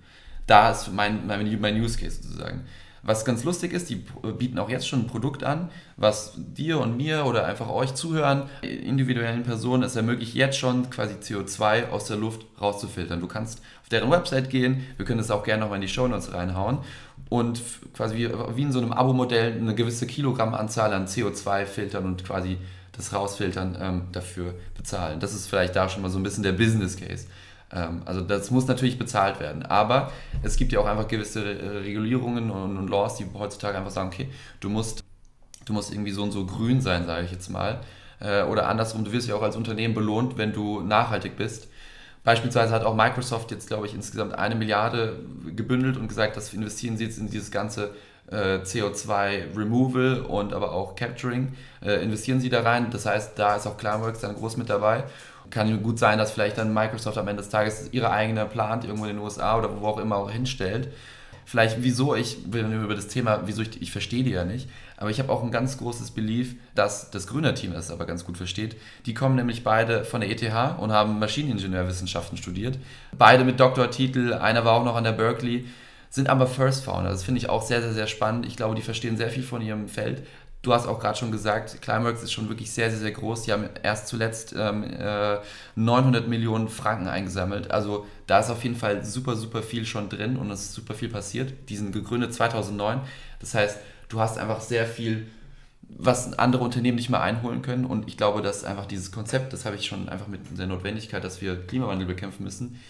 [0.48, 2.66] Da ist mein, mein, mein Use Case sozusagen.
[3.06, 4.04] Was ganz lustig ist, die
[4.38, 8.50] bieten auch jetzt schon ein Produkt an, was dir und mir oder einfach euch zuhören,
[8.64, 13.20] individuellen Personen, es ermöglicht jetzt schon quasi CO2 aus der Luft rauszufiltern.
[13.20, 16.08] Du kannst auf deren Website gehen, wir können das auch gerne nochmal in die Show
[16.08, 16.80] Notes reinhauen
[17.30, 17.62] und
[17.94, 22.58] quasi wie, in so einem Abo-Modell eine gewisse Kilogrammanzahl an CO2 filtern und quasi
[22.92, 25.20] das Rausfiltern ähm, dafür bezahlen.
[25.20, 27.28] Das ist vielleicht da schon mal so ein bisschen der Business Case.
[27.72, 29.64] Ähm, also das muss natürlich bezahlt werden.
[29.64, 30.12] Aber
[30.44, 34.70] es gibt ja auch einfach gewisse Regulierungen und, Laws, die heutzutage einfach sagen, okay, du
[34.70, 35.04] musst,
[35.66, 37.82] du musst irgendwie so und so grün sein, sage ich jetzt mal.
[38.20, 41.68] Äh, oder andersrum, du wirst ja auch als Unternehmen belohnt, wenn du nachhaltig bist.
[42.24, 45.20] Beispielsweise hat auch Microsoft jetzt, glaube ich, insgesamt eine Milliarde
[45.56, 47.92] gebündelt und gesagt, das investieren sie jetzt in dieses ganze
[48.32, 51.54] äh, CO2-Removal und aber auch Capturing,
[51.84, 52.90] äh, investieren sie da rein.
[52.90, 55.04] Das heißt, da ist auch Climeworks dann groß mit dabei.
[55.50, 59.06] Kann gut sein, dass vielleicht dann Microsoft am Ende des Tages ihre eigene plant, irgendwo
[59.06, 60.90] in den USA oder wo auch immer auch hinstellt.
[61.46, 64.68] Vielleicht, wieso ich, wenn wir über das Thema, wieso ich, ich verstehe die ja nicht,
[64.98, 68.38] aber ich habe auch ein ganz großes Belief, dass das Grüner-Team es aber ganz gut
[68.38, 68.76] versteht.
[69.06, 70.42] Die kommen nämlich beide von der ETH
[70.80, 72.80] und haben Maschineningenieurwissenschaften studiert.
[73.16, 75.66] Beide mit Doktortitel, einer war auch noch an der Berkeley,
[76.10, 77.12] sind aber First Founder.
[77.12, 78.48] Das finde ich auch sehr, sehr, sehr spannend.
[78.48, 80.26] Ich glaube, die verstehen sehr viel von ihrem Feld.
[80.66, 83.44] Du hast auch gerade schon gesagt, Climeworks ist schon wirklich sehr, sehr, sehr groß.
[83.44, 85.38] Die haben erst zuletzt ähm, äh,
[85.76, 87.70] 900 Millionen Franken eingesammelt.
[87.70, 90.96] Also da ist auf jeden Fall super, super viel schon drin und es ist super
[90.96, 91.54] viel passiert.
[91.70, 93.02] Die sind gegründet 2009.
[93.40, 93.78] Das heißt,
[94.10, 95.28] du hast einfach sehr viel,
[95.84, 97.86] was andere Unternehmen nicht mehr einholen können.
[97.86, 101.24] Und ich glaube, dass einfach dieses Konzept, das habe ich schon einfach mit der Notwendigkeit,
[101.24, 102.82] dass wir Klimawandel bekämpfen müssen,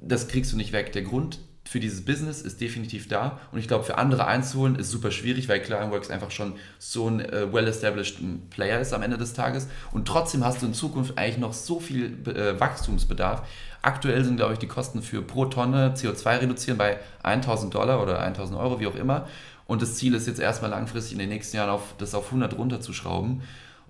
[0.00, 0.92] das kriegst du nicht weg.
[0.92, 4.90] Der Grund für dieses Business ist definitiv da und ich glaube, für andere einzuholen ist
[4.90, 8.18] super schwierig, weil Climeworks einfach schon so ein äh, well-established
[8.50, 11.78] Player ist am Ende des Tages und trotzdem hast du in Zukunft eigentlich noch so
[11.78, 13.42] viel äh, Wachstumsbedarf.
[13.82, 18.20] Aktuell sind, glaube ich, die Kosten für pro Tonne CO2 reduzieren bei 1000 Dollar oder
[18.20, 19.26] 1000 Euro, wie auch immer
[19.70, 22.58] und das Ziel ist jetzt erstmal langfristig in den nächsten Jahren auf, das auf 100
[22.58, 23.42] runterzuschrauben.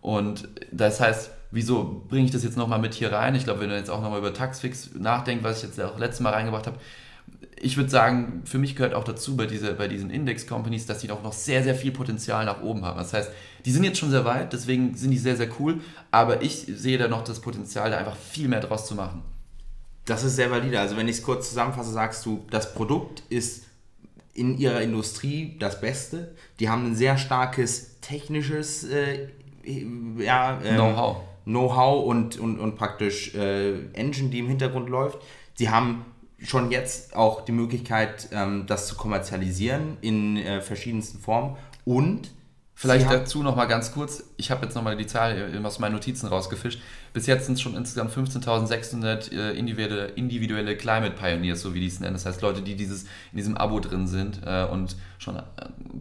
[0.02, 3.34] Und das heißt, wieso bringe ich das jetzt nochmal mit hier rein?
[3.34, 6.20] Ich glaube, wenn du jetzt auch nochmal über Taxfix nachdenkst, was ich jetzt auch letztes
[6.20, 6.76] Mal reingebracht habe,
[7.60, 11.10] ich würde sagen, für mich gehört auch dazu bei, diese, bei diesen Index-Companies, dass die
[11.10, 12.98] auch noch sehr, sehr viel Potenzial nach oben haben.
[12.98, 13.30] Das heißt,
[13.64, 15.80] die sind jetzt schon sehr weit, deswegen sind die sehr, sehr cool,
[16.10, 19.22] aber ich sehe da noch das Potenzial, da einfach viel mehr draus zu machen.
[20.06, 20.80] Das ist sehr valide.
[20.80, 23.64] Also wenn ich es kurz zusammenfasse, sagst du, das Produkt ist
[24.32, 26.34] in ihrer Industrie das Beste.
[26.58, 29.28] Die haben ein sehr starkes technisches äh,
[30.18, 31.16] ja, ähm, Know-how.
[31.44, 35.18] Know-how und, und, und praktisch äh, Engine, die im Hintergrund läuft.
[35.54, 36.06] Sie haben
[36.42, 42.30] schon jetzt auch die Möglichkeit, ähm, das zu kommerzialisieren in äh, verschiedensten Formen und
[42.80, 44.24] Vielleicht dazu noch mal ganz kurz.
[44.38, 46.80] Ich habe jetzt noch mal die Zahl aus meinen Notizen rausgefischt.
[47.12, 51.88] Bis jetzt sind es schon insgesamt 15.600 äh, individuelle, individuelle Climate Pioneers, so wie die
[51.88, 52.14] es nennen.
[52.14, 55.42] Das heißt Leute, die dieses, in diesem Abo drin sind äh, und schon äh,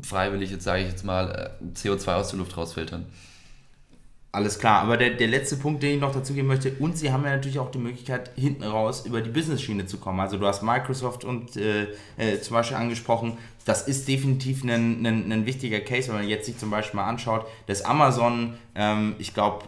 [0.03, 3.07] freiwillig, jetzt sage ich jetzt mal, äh, CO2 aus der Luft rausfiltern.
[4.31, 7.11] Alles klar, aber der, der letzte Punkt, den ich noch dazu geben möchte, und sie
[7.11, 10.19] haben ja natürlich auch die Möglichkeit, hinten raus über die Business-Schiene zu kommen.
[10.19, 15.31] Also du hast Microsoft und äh, äh, zum Beispiel angesprochen, das ist definitiv ein, ein,
[15.31, 19.33] ein, wichtiger Case, wenn man jetzt sich zum Beispiel mal anschaut, dass Amazon, ähm, ich
[19.33, 19.65] glaube,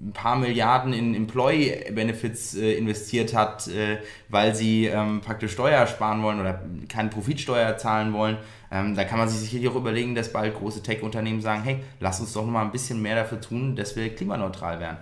[0.00, 5.86] ein paar Milliarden in Employee Benefits äh, investiert hat, äh, weil sie ähm, praktisch Steuer
[5.86, 8.38] sparen wollen oder keine Profitsteuer zahlen wollen.
[8.70, 12.20] Ähm, da kann man sich sicherlich auch überlegen, dass bald große Tech-Unternehmen sagen, hey, lass
[12.20, 14.98] uns doch noch mal ein bisschen mehr dafür tun, dass wir klimaneutral werden.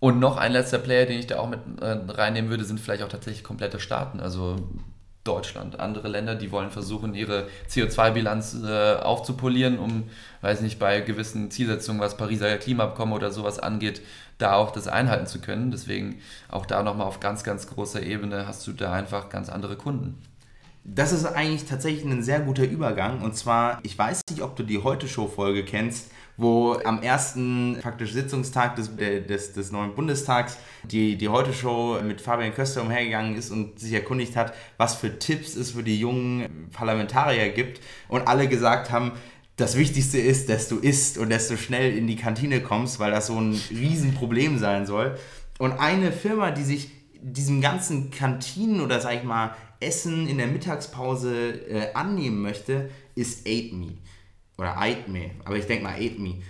[0.00, 3.02] Und noch ein letzter Player, den ich da auch mit äh, reinnehmen würde, sind vielleicht
[3.02, 4.20] auch tatsächlich komplette Staaten.
[4.20, 4.56] Also
[5.24, 5.78] Deutschland.
[5.78, 10.04] Andere Länder, die wollen versuchen, ihre CO2-Bilanz äh, aufzupolieren, um,
[10.40, 14.00] weiß nicht, bei gewissen Zielsetzungen, was Pariser Klimaabkommen oder sowas angeht,
[14.38, 15.70] da auch das einhalten zu können.
[15.70, 19.76] Deswegen auch da nochmal auf ganz, ganz großer Ebene hast du da einfach ganz andere
[19.76, 20.22] Kunden.
[20.84, 23.20] Das ist eigentlich tatsächlich ein sehr guter Übergang.
[23.20, 28.76] Und zwar, ich weiß nicht, ob du die Heute-Show-Folge kennst, wo am ersten praktisch Sitzungstag
[28.76, 33.92] des, des, des neuen Bundestags die, die Heute-Show mit Fabian Köster umhergegangen ist und sich
[33.92, 37.80] erkundigt hat, was für Tipps es für die jungen Parlamentarier gibt.
[38.08, 39.12] Und alle gesagt haben,
[39.56, 43.10] das Wichtigste ist, dass du isst und dass du schnell in die Kantine kommst, weil
[43.10, 45.18] das so ein Riesenproblem sein soll.
[45.58, 50.46] Und eine Firma, die sich diesem ganzen Kantinen oder sag ich mal Essen in der
[50.46, 53.94] Mittagspause äh, annehmen möchte, ist AidMe.
[54.58, 56.42] Oder AidMe, aber ich denke mal AidMe.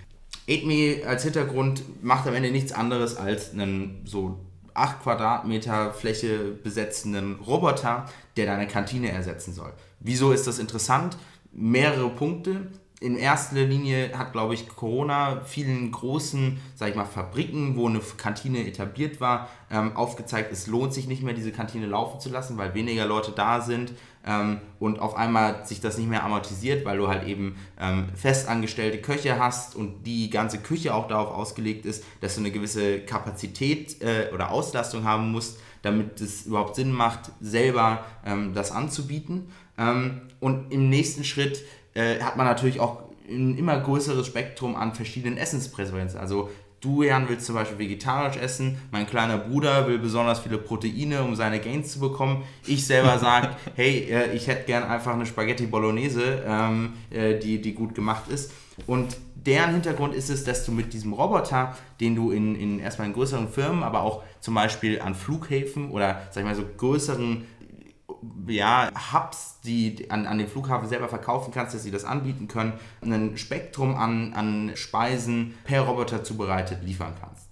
[0.48, 4.40] AidMe als Hintergrund macht am Ende nichts anderes als einen so
[4.74, 8.06] 8 Quadratmeter Fläche besetzenden Roboter,
[8.36, 9.72] der deine Kantine ersetzen soll.
[10.00, 11.18] Wieso ist das interessant?
[11.52, 12.68] Mehrere Punkte
[13.00, 18.00] in erster Linie hat, glaube ich, Corona vielen großen, sag ich mal, Fabriken, wo eine
[18.16, 22.58] Kantine etabliert war, ähm, aufgezeigt, es lohnt sich nicht mehr, diese Kantine laufen zu lassen,
[22.58, 23.92] weil weniger Leute da sind
[24.28, 28.98] ähm, und auf einmal sich das nicht mehr amortisiert, weil du halt eben ähm, festangestellte
[28.98, 34.00] Köche hast und die ganze Küche auch darauf ausgelegt ist, dass du eine gewisse Kapazität
[34.02, 39.50] äh, oder Auslastung haben musst, damit es überhaupt Sinn macht, selber ähm, das anzubieten.
[39.78, 41.64] Ähm, und im nächsten Schritt
[41.94, 46.20] äh, hat man natürlich auch ein immer größeres Spektrum an verschiedenen Essenspräferenzen.
[46.20, 46.50] Also
[46.80, 51.34] du, Jan, willst zum Beispiel vegetarisch essen, mein kleiner Bruder will besonders viele Proteine, um
[51.34, 52.44] seine Gains zu bekommen.
[52.66, 57.60] Ich selber sage, hey, äh, ich hätte gern einfach eine Spaghetti Bolognese, ähm, äh, die,
[57.60, 58.52] die gut gemacht ist.
[58.86, 63.08] Und deren Hintergrund ist es, dass du mit diesem Roboter, den du in, in erstmal
[63.08, 67.44] in größeren Firmen, aber auch zum Beispiel an Flughäfen oder sag ich mal so größeren
[68.46, 72.72] ja, Hubs, die an, an den Flughafen selber verkaufen kannst, dass sie das anbieten können,
[73.02, 77.48] ein Spektrum an, an Speisen per Roboter zubereitet liefern kannst.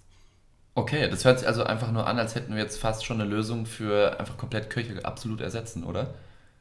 [0.75, 3.29] Okay, das hört sich also einfach nur an, als hätten wir jetzt fast schon eine
[3.29, 6.13] Lösung für einfach komplett Köche absolut ersetzen, oder?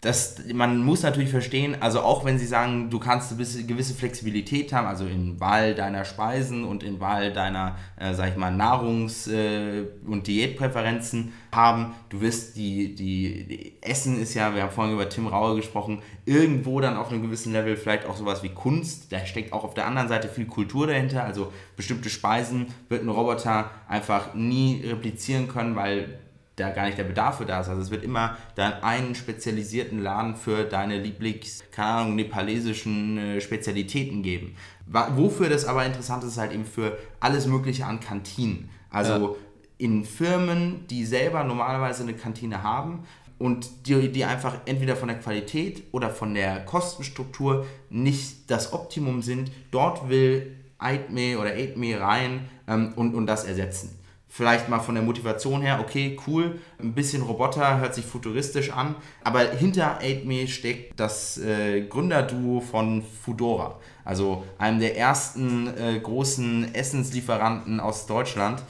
[0.03, 4.73] Das, man muss natürlich verstehen, also auch wenn sie sagen, du kannst eine gewisse Flexibilität
[4.73, 9.29] haben, also in Wahl deiner Speisen und in Wahl deiner, äh, sag ich mal, Nahrungs-
[9.29, 15.09] äh, und Diätpräferenzen haben, du wirst die, die, Essen ist ja, wir haben vorhin über
[15.09, 19.25] Tim Raue gesprochen, irgendwo dann auf einem gewissen Level vielleicht auch sowas wie Kunst, da
[19.25, 23.71] steckt auch auf der anderen Seite viel Kultur dahinter, also bestimmte Speisen wird ein Roboter
[23.89, 26.19] einfach nie replizieren können, weil
[26.57, 27.69] da gar nicht der Bedarf für da ist.
[27.69, 33.41] Also es wird immer dann einen spezialisierten Laden für deine Lieblings, keine Ahnung, nepalesischen äh,
[33.41, 34.57] Spezialitäten geben.
[34.87, 38.71] Wofür das aber interessant ist, ist halt eben für alles Mögliche an Kantinen.
[38.89, 39.35] Also ja.
[39.79, 43.05] in Firmen, die selber normalerweise eine Kantine haben,
[43.39, 49.21] und die, die einfach entweder von der Qualität oder von der Kostenstruktur nicht das Optimum
[49.21, 53.99] sind, dort will AidMe oder AidMe rein ähm, und, und das ersetzen
[54.29, 58.97] vielleicht mal von der Motivation her, okay, cool, ein bisschen Roboter, hört sich futuristisch an,
[59.25, 66.75] aber hinter AidMe steckt das äh, Gründerduo von Fudora, also einem der ersten äh, großen
[66.75, 68.63] Essenslieferanten aus Deutschland.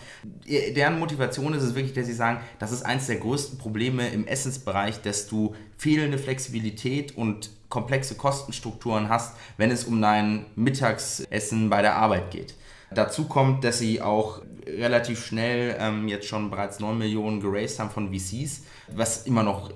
[0.46, 4.26] Deren Motivation ist es wirklich, dass sie sagen, das ist eines der größten Probleme im
[4.26, 11.82] Essensbereich, dass du fehlende Flexibilität und komplexe Kostenstrukturen hast, wenn es um dein Mittagsessen bei
[11.82, 12.54] der Arbeit geht.
[12.91, 17.91] Dazu kommt, dass sie auch relativ schnell ähm, jetzt schon bereits 9 Millionen geraced haben
[17.91, 19.70] von VCs, was immer noch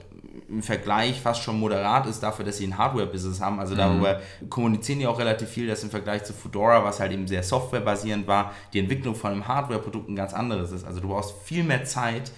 [0.48, 3.60] im Vergleich fast schon moderat ist dafür, dass sie ein Hardware-Business haben.
[3.60, 4.50] Also darüber mhm.
[4.50, 8.26] kommunizieren die auch relativ viel, dass im Vergleich zu Fedora, was halt eben sehr softwarebasierend
[8.26, 10.84] war, die Entwicklung von einem Hardware-Produkt ein ganz anderes ist.
[10.84, 12.32] Also du brauchst viel mehr Zeit,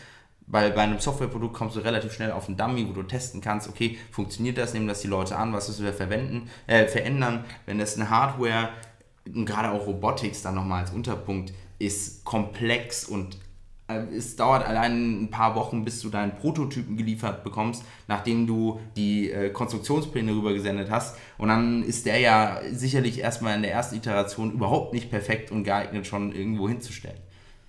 [0.47, 3.69] weil bei einem Softwareprodukt kommst du relativ schnell auf einen Dummy, wo du testen kannst,
[3.69, 7.45] okay, funktioniert das, nehmen das die Leute an, was müssen wir verwenden, äh, verändern.
[7.65, 8.71] Wenn das eine Hardware
[9.25, 13.37] gerade auch Robotics dann nochmal als Unterpunkt ist komplex und
[13.89, 18.81] äh, es dauert allein ein paar Wochen, bis du deinen Prototypen geliefert bekommst, nachdem du
[18.97, 21.17] die äh, Konstruktionspläne rübergesendet hast.
[21.39, 25.65] Und dann ist der ja sicherlich erstmal in der ersten Iteration überhaupt nicht perfekt und
[25.65, 27.19] geeignet, schon irgendwo hinzustellen.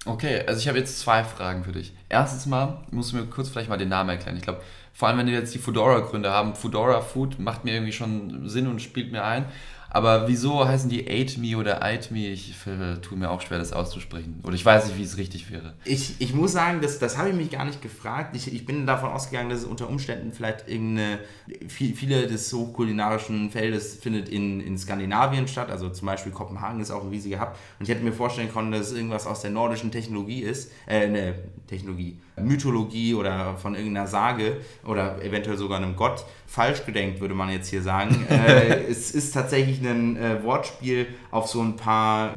[0.06, 1.94] Okay, also ich habe jetzt zwei Fragen für dich.
[2.10, 4.36] Erstens mal, musst du mir kurz vielleicht mal den Namen erklären.
[4.36, 4.62] Ich glaube,
[4.94, 8.68] vor allem wenn wir jetzt die Fedora-Gründe haben, Fedora Food macht mir irgendwie schon Sinn
[8.68, 9.46] und spielt mir ein.
[9.94, 12.28] Aber wieso heißen die Ate Me oder Eat Me?
[12.30, 12.56] Ich
[13.04, 14.40] tue mir auch schwer, das auszusprechen.
[14.44, 15.74] Oder ich weiß nicht, wie es richtig wäre.
[15.86, 18.36] Ich, ich muss sagen, das, das habe ich mich gar nicht gefragt.
[18.36, 21.20] Ich, ich bin davon ausgegangen, dass es unter Umständen vielleicht irgendeine.
[21.68, 25.70] Viel, viele des hochkulinarischen Feldes findet in, in Skandinavien statt.
[25.70, 27.56] Also zum Beispiel Kopenhagen ist auch ein riesiger Hub.
[27.80, 30.72] Und ich hätte mir vorstellen können, dass es irgendwas aus der nordischen Technologie ist.
[30.88, 31.36] Äh, ne,
[31.68, 32.18] Technologie.
[32.42, 37.70] Mythologie oder von irgendeiner Sage oder eventuell sogar einem Gott falsch gedenkt, würde man jetzt
[37.70, 38.26] hier sagen.
[38.30, 42.36] äh, es ist tatsächlich ein äh, Wortspiel auf so ein paar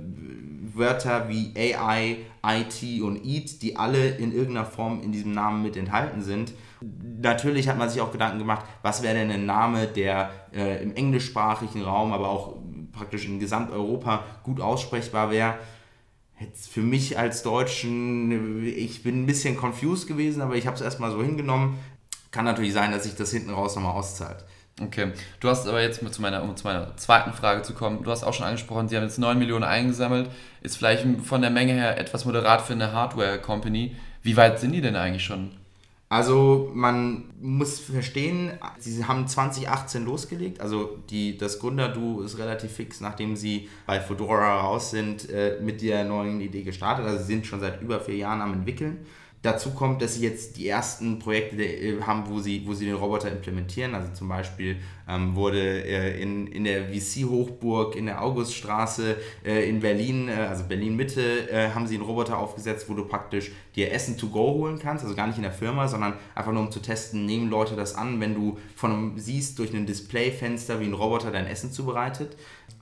[0.75, 5.77] Wörter wie AI, IT und EAT, die alle in irgendeiner Form in diesem Namen mit
[5.77, 6.53] enthalten sind.
[7.21, 10.95] Natürlich hat man sich auch Gedanken gemacht, was wäre denn ein Name, der äh, im
[10.95, 12.57] englischsprachigen Raum, aber auch
[12.93, 15.55] praktisch in Gesamteuropa gut aussprechbar wäre.
[16.39, 20.83] Jetzt für mich als Deutschen, ich bin ein bisschen confused gewesen, aber ich habe es
[20.83, 21.79] erstmal so hingenommen.
[22.31, 24.45] Kann natürlich sein, dass sich das hinten raus nochmal auszahlt.
[24.83, 28.11] Okay, du hast aber jetzt zu meiner, um zu meiner zweiten Frage zu kommen, du
[28.11, 30.29] hast auch schon angesprochen, sie haben jetzt 9 Millionen eingesammelt,
[30.61, 33.97] ist vielleicht von der Menge her etwas moderat für eine Hardware-Company.
[34.21, 35.53] Wie weit sind die denn eigentlich schon?
[36.09, 40.61] Also man muss verstehen, sie haben 2018 losgelegt.
[40.61, 45.83] Also die, das Gründerduo ist relativ fix, nachdem sie bei Fedora raus sind, äh, mit
[45.83, 47.07] der neuen Idee gestartet.
[47.07, 48.99] Also sie sind schon seit über vier Jahren am entwickeln.
[49.47, 52.97] Dazu kommt, dass sie jetzt die ersten Projekte äh, haben, wo sie, wo sie den
[52.97, 53.95] Roboter implementieren.
[53.95, 54.79] Also zum Beispiel
[55.09, 60.65] ähm, wurde äh, in, in der VC-Hochburg in der Auguststraße äh, in Berlin, äh, also
[60.65, 64.81] Berlin-Mitte, äh, haben sie einen Roboter aufgesetzt, wo du praktisch dir Essen to go holen
[64.81, 65.05] kannst.
[65.05, 67.95] Also gar nicht in der Firma, sondern einfach nur um zu testen, nehmen Leute das
[67.95, 72.37] an, wenn du von einem, siehst durch ein Displayfenster, wie ein Roboter dein Essen zubereitet.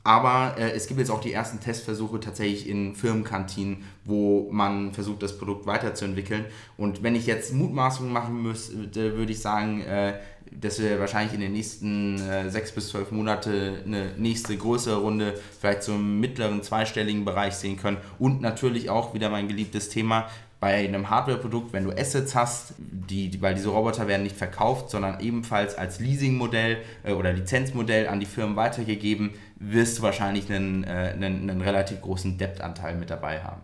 [0.06, 5.22] Aber äh, es gibt jetzt auch die ersten Testversuche tatsächlich in Firmenkantinen, wo man versucht,
[5.22, 6.44] das Produkt weiterzuentwickeln.
[6.76, 11.40] Und wenn ich jetzt Mutmaßungen machen müsste, würde ich sagen, äh, dass wir wahrscheinlich in
[11.40, 17.24] den nächsten äh, sechs bis zwölf Monate eine nächste größere Runde vielleicht zum mittleren zweistelligen
[17.24, 17.96] Bereich sehen können.
[18.18, 20.28] Und natürlich auch wieder mein geliebtes Thema,
[20.64, 24.88] bei einem Hardware-Produkt, wenn du Assets hast, die, die, weil diese Roboter werden nicht verkauft,
[24.88, 30.82] sondern ebenfalls als Leasing-Modell äh, oder Lizenzmodell an die Firmen weitergegeben, wirst du wahrscheinlich einen,
[30.84, 33.60] äh, einen, einen relativ großen Debt-Anteil mit dabei haben.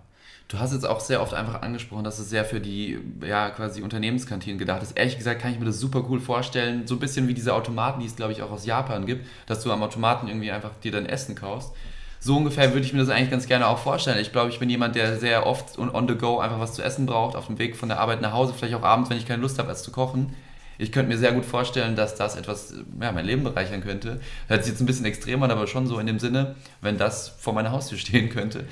[0.48, 3.80] Du hast jetzt auch sehr oft einfach angesprochen, dass es sehr für die ja, quasi
[3.80, 4.92] Unternehmenskantinen gedacht ist.
[4.94, 6.86] Ehrlich gesagt kann ich mir das super cool vorstellen.
[6.86, 9.62] So ein bisschen wie diese Automaten, die es, glaube ich, auch aus Japan gibt, dass
[9.62, 11.72] du am Automaten irgendwie einfach dir dein Essen kaufst
[12.21, 14.18] so ungefähr würde ich mir das eigentlich ganz gerne auch vorstellen.
[14.21, 17.07] Ich glaube, ich bin jemand, der sehr oft on the go einfach was zu essen
[17.07, 19.41] braucht, auf dem Weg von der Arbeit nach Hause, vielleicht auch abends, wenn ich keine
[19.41, 20.35] Lust habe, es zu kochen.
[20.77, 24.21] Ich könnte mir sehr gut vorstellen, dass das etwas, ja, mein Leben bereichern könnte.
[24.49, 27.29] Hört sich jetzt ein bisschen extrem an, aber schon so in dem Sinne, wenn das
[27.29, 28.64] vor meiner Haustür stehen könnte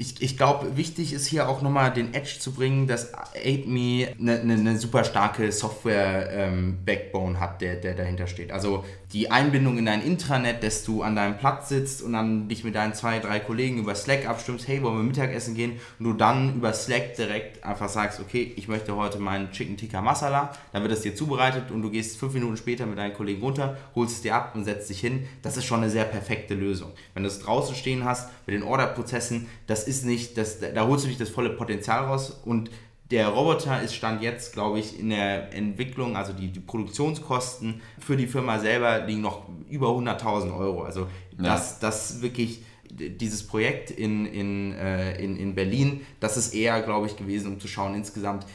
[0.00, 4.40] ich, ich glaube, wichtig ist hier auch nochmal den Edge zu bringen, dass AidMe eine,
[4.40, 8.50] eine, eine super starke Software-Backbone ähm, hat, der, der dahinter steht.
[8.50, 8.82] Also
[9.12, 12.76] die Einbindung in dein Intranet, dass du an deinem Platz sitzt und dann dich mit
[12.76, 15.72] deinen zwei, drei Kollegen über Slack abstimmst, hey, wollen wir Mittagessen gehen?
[15.98, 20.00] Und du dann über Slack direkt einfach sagst, okay, ich möchte heute meinen Chicken Tikka
[20.00, 23.42] Masala, dann wird es dir zubereitet und du gehst fünf Minuten später mit deinen Kollegen
[23.42, 25.26] runter, holst es dir ab und setzt dich hin.
[25.42, 26.92] Das ist schon eine sehr perfekte Lösung.
[27.12, 31.04] Wenn du es draußen stehen hast mit den Orderprozessen, das ist nicht, das, da holst
[31.04, 32.70] du nicht das volle Potenzial raus und
[33.10, 38.16] der Roboter ist Stand jetzt, glaube ich, in der Entwicklung, also die, die Produktionskosten für
[38.16, 40.82] die Firma selber liegen noch über 100.000 Euro.
[40.82, 41.06] Also ja.
[41.38, 47.06] das, das wirklich, dieses Projekt in, in, äh, in, in Berlin, das ist eher, glaube
[47.06, 48.46] ich, gewesen, um zu schauen, insgesamt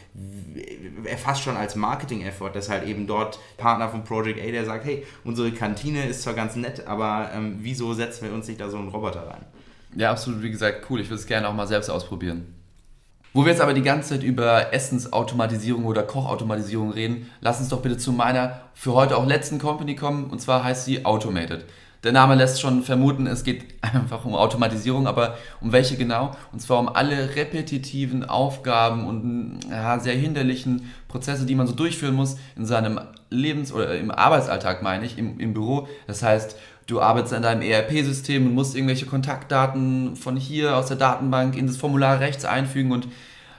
[1.18, 5.06] fast schon als Marketing-Effort, dass halt eben dort Partner von Project A, der sagt, hey,
[5.26, 8.78] unsere Kantine ist zwar ganz nett, aber ähm, wieso setzen wir uns nicht da so
[8.78, 9.46] einen Roboter rein?
[9.96, 11.00] Ja, absolut, wie gesagt, cool.
[11.00, 12.54] Ich würde es gerne auch mal selbst ausprobieren.
[13.34, 17.82] Wo wir jetzt aber die ganze Zeit über Essensautomatisierung oder Kochautomatisierung reden, lass uns doch
[17.82, 21.66] bitte zu meiner für heute auch letzten Company kommen und zwar heißt sie Automated.
[22.06, 26.36] Der Name lässt schon vermuten, es geht einfach um Automatisierung, aber um welche genau?
[26.54, 32.14] Und zwar um alle repetitiven Aufgaben und ja, sehr hinderlichen Prozesse, die man so durchführen
[32.14, 35.88] muss in seinem Lebens- oder im Arbeitsalltag, meine ich, im, im Büro.
[36.06, 36.56] Das heißt,
[36.88, 41.68] du arbeitest an deinem ERP-System und musst irgendwelche Kontaktdaten von hier aus der Datenbank in
[41.68, 43.08] das Formular rechts einfügen und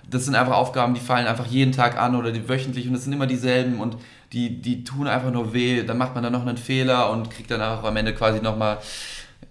[0.09, 3.05] das sind einfach Aufgaben, die fallen einfach jeden Tag an oder die wöchentlich und es
[3.05, 3.97] sind immer dieselben und
[4.33, 5.83] die, die tun einfach nur weh.
[5.83, 8.79] Dann macht man dann noch einen Fehler und kriegt dann auch am Ende quasi nochmal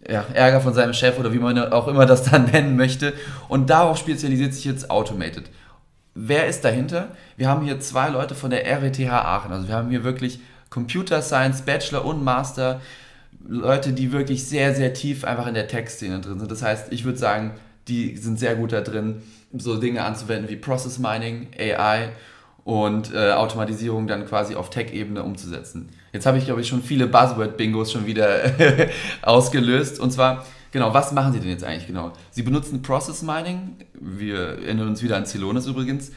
[0.10, 3.14] ja, Ärger von seinem Chef oder wie man auch immer das dann nennen möchte.
[3.50, 5.50] Und darauf spezialisiert sich jetzt Automated.
[6.14, 7.10] Wer ist dahinter?
[7.36, 9.52] Wir haben hier zwei Leute von der RWTH Aachen.
[9.52, 12.80] Also wir haben hier wirklich Computer Science Bachelor und Master
[13.48, 16.52] Leute, die wirklich sehr, sehr tief einfach in der Tech-Szene drin sind.
[16.52, 17.52] Das heißt, ich würde sagen,
[17.88, 19.22] die sind sehr gut da drin,
[19.56, 22.10] so Dinge anzuwenden wie Process Mining, AI
[22.64, 25.90] und äh, Automatisierung dann quasi auf Tech-Ebene umzusetzen.
[26.14, 28.52] Jetzt habe ich, glaube ich, schon viele Buzzword-Bingos schon wieder
[29.22, 30.00] ausgelöst.
[30.00, 32.14] Und zwar, genau, was machen sie denn jetzt eigentlich genau?
[32.32, 36.12] Sie benutzen Process Mining, wir erinnern uns wieder an Celonis übrigens,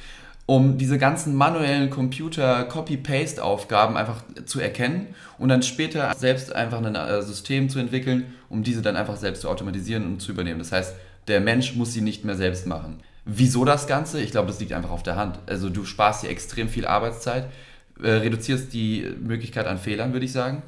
[0.49, 7.21] um diese ganzen manuellen Computer-Copy-Paste-Aufgaben einfach zu erkennen und dann später selbst einfach ein äh,
[7.21, 10.59] System zu entwickeln, um diese dann einfach selbst zu automatisieren und zu übernehmen.
[10.59, 10.95] Das heißt,
[11.29, 13.01] der Mensch muss sie nicht mehr selbst machen.
[13.27, 14.23] Wieso das Ganze?
[14.23, 15.39] Ich glaube, das liegt einfach auf der Hand.
[15.45, 17.51] Also du sparst dir extrem viel Arbeitszeit,
[18.03, 20.63] äh, reduzierst die Möglichkeit an Fehlern, würde ich sagen.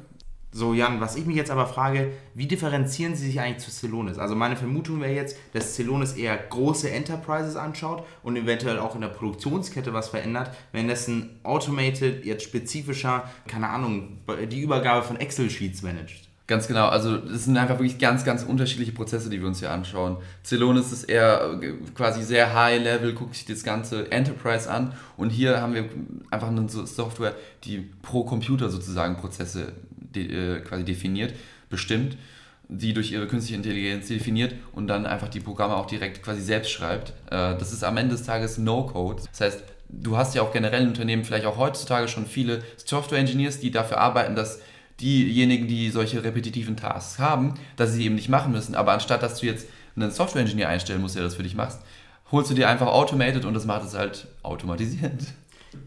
[0.53, 4.17] So, Jan, was ich mich jetzt aber frage, wie differenzieren Sie sich eigentlich zu Celonis?
[4.17, 9.01] Also meine Vermutung wäre jetzt, dass Celonis eher große Enterprises anschaut und eventuell auch in
[9.01, 14.17] der Produktionskette was verändert, wenn das ein Automated, jetzt spezifischer, keine Ahnung,
[14.51, 16.27] die Übergabe von Excel-Sheets managt.
[16.47, 19.71] Ganz genau, also es sind einfach wirklich ganz, ganz unterschiedliche Prozesse, die wir uns hier
[19.71, 20.17] anschauen.
[20.43, 25.61] Celonis ist eher äh, quasi sehr high-level, guckt sich das ganze Enterprise an und hier
[25.61, 25.85] haben wir
[26.29, 29.71] einfach eine Software, die pro Computer sozusagen Prozesse
[30.15, 31.33] äh, quasi definiert,
[31.69, 32.17] bestimmt,
[32.67, 36.71] die durch ihre künstliche Intelligenz definiert und dann einfach die Programme auch direkt quasi selbst
[36.71, 37.09] schreibt.
[37.27, 39.23] Äh, das ist am Ende des Tages No-Code.
[39.31, 43.59] Das heißt, du hast ja auch generell in Unternehmen vielleicht auch heutzutage schon viele Software-Engineers,
[43.59, 44.61] die dafür arbeiten, dass
[45.01, 48.75] diejenigen, die solche repetitiven Tasks haben, dass sie eben nicht machen müssen.
[48.75, 51.79] Aber anstatt dass du jetzt einen Software-Engineer einstellen musst, der das für dich macht,
[52.31, 55.21] holst du dir einfach Automated und das macht es halt automatisiert.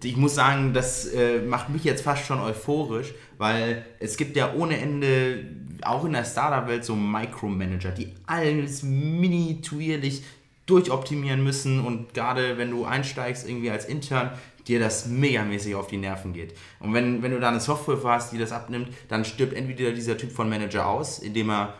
[0.02, 4.54] Ich muss sagen, das äh, macht mich jetzt fast schon euphorisch, weil es gibt ja
[4.54, 5.44] ohne Ende,
[5.82, 10.22] auch in der Startup-Welt, so Micromanager, die alles miniatuierlich
[10.66, 14.30] durchoptimieren müssen und gerade wenn du einsteigst irgendwie als Intern,
[14.66, 16.54] dir das megamäßig auf die Nerven geht.
[16.80, 20.16] Und wenn, wenn du da eine Software hast, die das abnimmt, dann stirbt entweder dieser
[20.16, 21.74] Typ von Manager aus, indem er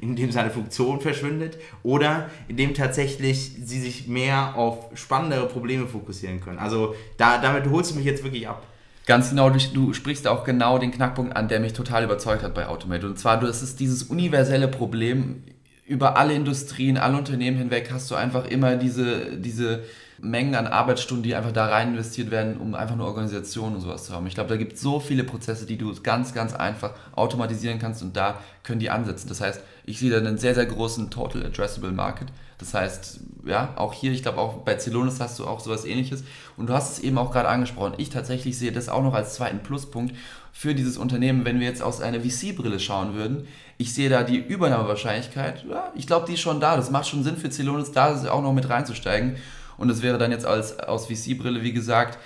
[0.00, 6.58] indem seine Funktion verschwindet oder indem tatsächlich sie sich mehr auf spannendere Probleme fokussieren können.
[6.58, 8.66] Also da, damit holst du mich jetzt wirklich ab.
[9.06, 12.54] Ganz genau, du, du sprichst auch genau den Knackpunkt an, der mich total überzeugt hat
[12.54, 13.06] bei Automate.
[13.06, 15.42] Und zwar, das ist dieses universelle Problem,
[15.84, 19.82] über alle Industrien, alle Unternehmen hinweg hast du einfach immer diese, diese
[20.24, 24.04] Mengen an Arbeitsstunden, die einfach da rein investiert werden, um einfach eine Organisation und sowas
[24.04, 24.24] zu haben.
[24.28, 28.02] Ich glaube, da gibt es so viele Prozesse, die du ganz, ganz einfach automatisieren kannst
[28.02, 29.28] und da können die ansetzen.
[29.28, 32.28] Das heißt, ich sehe da einen sehr, sehr großen Total Addressable Market.
[32.58, 36.22] Das heißt, ja, auch hier, ich glaube auch bei Celonis hast du auch sowas ähnliches.
[36.56, 37.94] Und du hast es eben auch gerade angesprochen.
[37.96, 40.14] Ich tatsächlich sehe das auch noch als zweiten Pluspunkt
[40.52, 43.48] für dieses Unternehmen, wenn wir jetzt aus einer VC-Brille schauen würden.
[43.76, 46.76] Ich sehe da die Übernahmewahrscheinlichkeit, ja, ich glaube, die ist schon da.
[46.76, 49.34] Das macht schon Sinn für Celonis, da auch noch mit reinzusteigen.
[49.76, 52.18] Und es wäre dann jetzt als, aus VC-Brille, wie gesagt,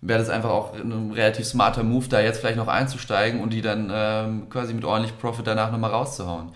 [0.00, 3.62] wäre das einfach auch ein relativ smarter Move, da jetzt vielleicht noch einzusteigen und die
[3.62, 6.50] dann ähm, quasi mit ordentlich Profit danach nochmal rauszuhauen.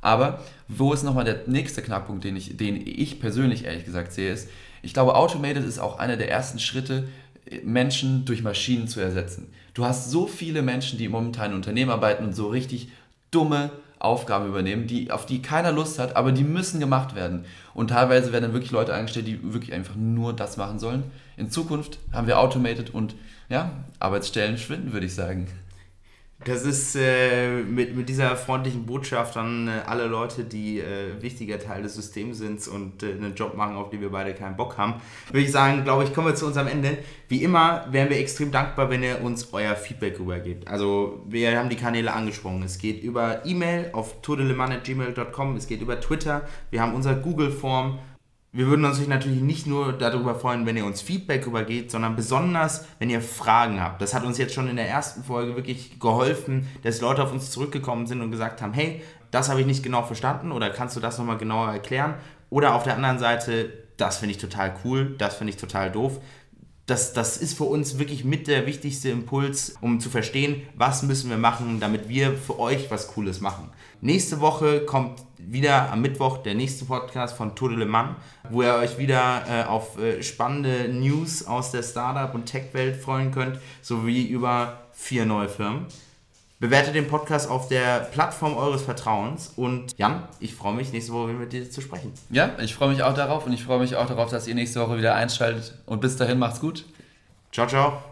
[0.00, 4.32] Aber wo ist nochmal der nächste Knackpunkt, den ich, den ich persönlich ehrlich gesagt sehe,
[4.32, 4.48] ist,
[4.82, 7.08] ich glaube, Automated ist auch einer der ersten Schritte,
[7.64, 9.52] Menschen durch Maschinen zu ersetzen.
[9.74, 12.88] Du hast so viele Menschen, die momentan in Unternehmen arbeiten und so richtig
[13.30, 13.70] dumme
[14.02, 17.44] Aufgaben übernehmen, die, auf die keiner Lust hat, aber die müssen gemacht werden.
[17.72, 21.04] Und teilweise werden dann wirklich Leute eingestellt, die wirklich einfach nur das machen sollen.
[21.36, 23.14] In Zukunft haben wir Automated und
[23.48, 25.46] ja, Arbeitsstellen schwinden, würde ich sagen.
[26.44, 31.58] Das ist äh, mit, mit dieser freundlichen Botschaft an äh, alle Leute, die äh, wichtiger
[31.58, 34.76] Teil des Systems sind und äh, einen Job machen, auf den wir beide keinen Bock
[34.76, 34.94] haben,
[35.28, 36.98] würde ich sagen, glaube ich, kommen wir zu unserem Ende.
[37.28, 40.66] Wie immer wären wir extrem dankbar, wenn ihr uns euer Feedback rübergebt.
[40.66, 42.62] Also wir haben die Kanäle angesprochen.
[42.64, 47.98] Es geht über E-Mail auf todelemann.gmail.com, es geht über Twitter, wir haben unser Google-Form
[48.54, 52.84] wir würden uns natürlich nicht nur darüber freuen, wenn ihr uns Feedback übergeht, sondern besonders,
[52.98, 54.02] wenn ihr Fragen habt.
[54.02, 57.50] Das hat uns jetzt schon in der ersten Folge wirklich geholfen, dass Leute auf uns
[57.50, 61.00] zurückgekommen sind und gesagt haben, hey, das habe ich nicht genau verstanden oder kannst du
[61.00, 62.14] das nochmal genauer erklären?
[62.50, 66.20] Oder auf der anderen Seite, das finde ich total cool, das finde ich total doof.
[66.86, 71.30] Das, das ist für uns wirklich mit der wichtigste Impuls, um zu verstehen, was müssen
[71.30, 73.70] wir machen, damit wir für euch was Cooles machen.
[74.00, 78.16] Nächste Woche kommt wieder am Mittwoch der nächste Podcast von Tour de Le Mans,
[78.50, 83.30] wo ihr euch wieder äh, auf äh, spannende News aus der Startup- und Tech-Welt freuen
[83.30, 85.86] könnt, sowie über vier neue Firmen.
[86.62, 89.52] Bewertet den Podcast auf der Plattform eures Vertrauens.
[89.56, 92.12] Und Jan, ich freue mich, nächste Woche mit dir zu sprechen.
[92.30, 94.78] Ja, ich freue mich auch darauf und ich freue mich auch darauf, dass ihr nächste
[94.78, 95.76] Woche wieder einschaltet.
[95.86, 96.84] Und bis dahin macht's gut.
[97.50, 98.11] Ciao, ciao.